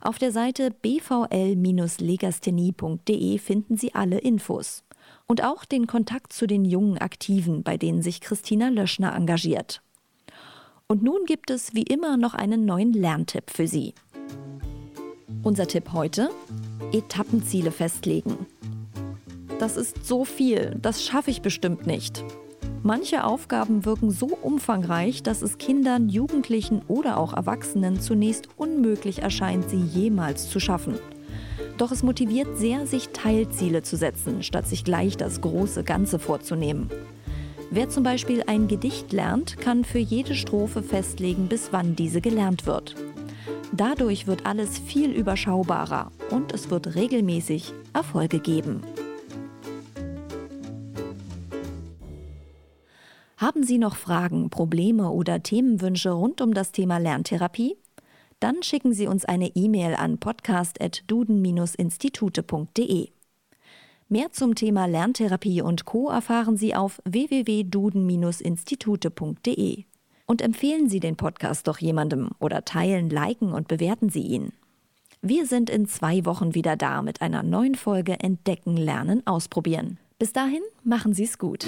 Auf 0.00 0.18
der 0.18 0.32
Seite 0.32 0.70
bvl-legasthenie.de 0.70 3.38
finden 3.38 3.76
Sie 3.76 3.94
alle 3.94 4.18
Infos. 4.18 4.82
Und 5.26 5.44
auch 5.44 5.64
den 5.64 5.86
Kontakt 5.86 6.32
zu 6.32 6.48
den 6.48 6.64
jungen 6.64 6.98
Aktiven, 6.98 7.62
bei 7.62 7.76
denen 7.76 8.02
sich 8.02 8.20
Christina 8.20 8.68
Löschner 8.68 9.14
engagiert. 9.14 9.80
Und 10.88 11.02
nun 11.02 11.24
gibt 11.26 11.50
es 11.50 11.74
wie 11.74 11.84
immer 11.84 12.16
noch 12.16 12.34
einen 12.34 12.64
neuen 12.64 12.92
Lerntipp 12.92 13.50
für 13.50 13.68
Sie. 13.68 13.94
Unser 15.42 15.66
Tipp 15.66 15.92
heute? 15.92 16.30
Etappenziele 16.92 17.70
festlegen. 17.70 18.46
Das 19.58 19.76
ist 19.76 20.04
so 20.04 20.24
viel, 20.24 20.76
das 20.82 21.04
schaffe 21.04 21.30
ich 21.30 21.42
bestimmt 21.42 21.86
nicht. 21.86 22.24
Manche 22.84 23.22
Aufgaben 23.24 23.84
wirken 23.84 24.10
so 24.10 24.26
umfangreich, 24.26 25.22
dass 25.22 25.40
es 25.40 25.58
Kindern, 25.58 26.08
Jugendlichen 26.08 26.82
oder 26.88 27.16
auch 27.16 27.32
Erwachsenen 27.32 28.00
zunächst 28.00 28.48
unmöglich 28.56 29.20
erscheint, 29.20 29.70
sie 29.70 29.80
jemals 29.80 30.50
zu 30.50 30.58
schaffen. 30.58 30.98
Doch 31.78 31.92
es 31.92 32.02
motiviert 32.02 32.58
sehr, 32.58 32.88
sich 32.88 33.10
Teilziele 33.10 33.82
zu 33.82 33.96
setzen, 33.96 34.42
statt 34.42 34.66
sich 34.66 34.82
gleich 34.82 35.16
das 35.16 35.40
große 35.40 35.84
Ganze 35.84 36.18
vorzunehmen. 36.18 36.90
Wer 37.70 37.88
zum 37.88 38.02
Beispiel 38.02 38.42
ein 38.48 38.66
Gedicht 38.66 39.12
lernt, 39.12 39.58
kann 39.58 39.84
für 39.84 39.98
jede 40.00 40.34
Strophe 40.34 40.82
festlegen, 40.82 41.46
bis 41.46 41.72
wann 41.72 41.94
diese 41.94 42.20
gelernt 42.20 42.66
wird. 42.66 42.96
Dadurch 43.72 44.26
wird 44.26 44.44
alles 44.44 44.78
viel 44.78 45.12
überschaubarer 45.12 46.10
und 46.30 46.52
es 46.52 46.68
wird 46.68 46.96
regelmäßig 46.96 47.72
Erfolge 47.94 48.40
geben. 48.40 48.82
Haben 53.42 53.62
Sie 53.64 53.78
noch 53.78 53.96
Fragen, 53.96 54.50
Probleme 54.50 55.10
oder 55.10 55.42
Themenwünsche 55.42 56.12
rund 56.12 56.40
um 56.40 56.54
das 56.54 56.70
Thema 56.70 56.98
Lerntherapie? 56.98 57.76
Dann 58.38 58.62
schicken 58.62 58.92
Sie 58.92 59.08
uns 59.08 59.24
eine 59.24 59.48
E-Mail 59.56 59.96
an 59.96 60.18
podcast.duden-institute.de. 60.18 63.08
Mehr 64.08 64.30
zum 64.30 64.54
Thema 64.54 64.86
Lerntherapie 64.86 65.60
und 65.60 65.86
Co. 65.86 66.08
erfahren 66.08 66.56
Sie 66.56 66.76
auf 66.76 67.02
www.duden-institute.de. 67.04 69.84
Und 70.26 70.40
empfehlen 70.40 70.88
Sie 70.88 71.00
den 71.00 71.16
Podcast 71.16 71.66
doch 71.66 71.78
jemandem 71.78 72.30
oder 72.38 72.64
teilen, 72.64 73.10
liken 73.10 73.52
und 73.52 73.66
bewerten 73.66 74.08
Sie 74.08 74.22
ihn. 74.22 74.52
Wir 75.20 75.46
sind 75.46 75.68
in 75.68 75.86
zwei 75.86 76.24
Wochen 76.26 76.54
wieder 76.54 76.76
da 76.76 77.02
mit 77.02 77.20
einer 77.20 77.42
neuen 77.42 77.74
Folge 77.74 78.20
Entdecken, 78.20 78.76
Lernen, 78.76 79.26
Ausprobieren. 79.26 79.98
Bis 80.20 80.32
dahin, 80.32 80.62
machen 80.84 81.12
Sie 81.12 81.24
es 81.24 81.38
gut. 81.38 81.66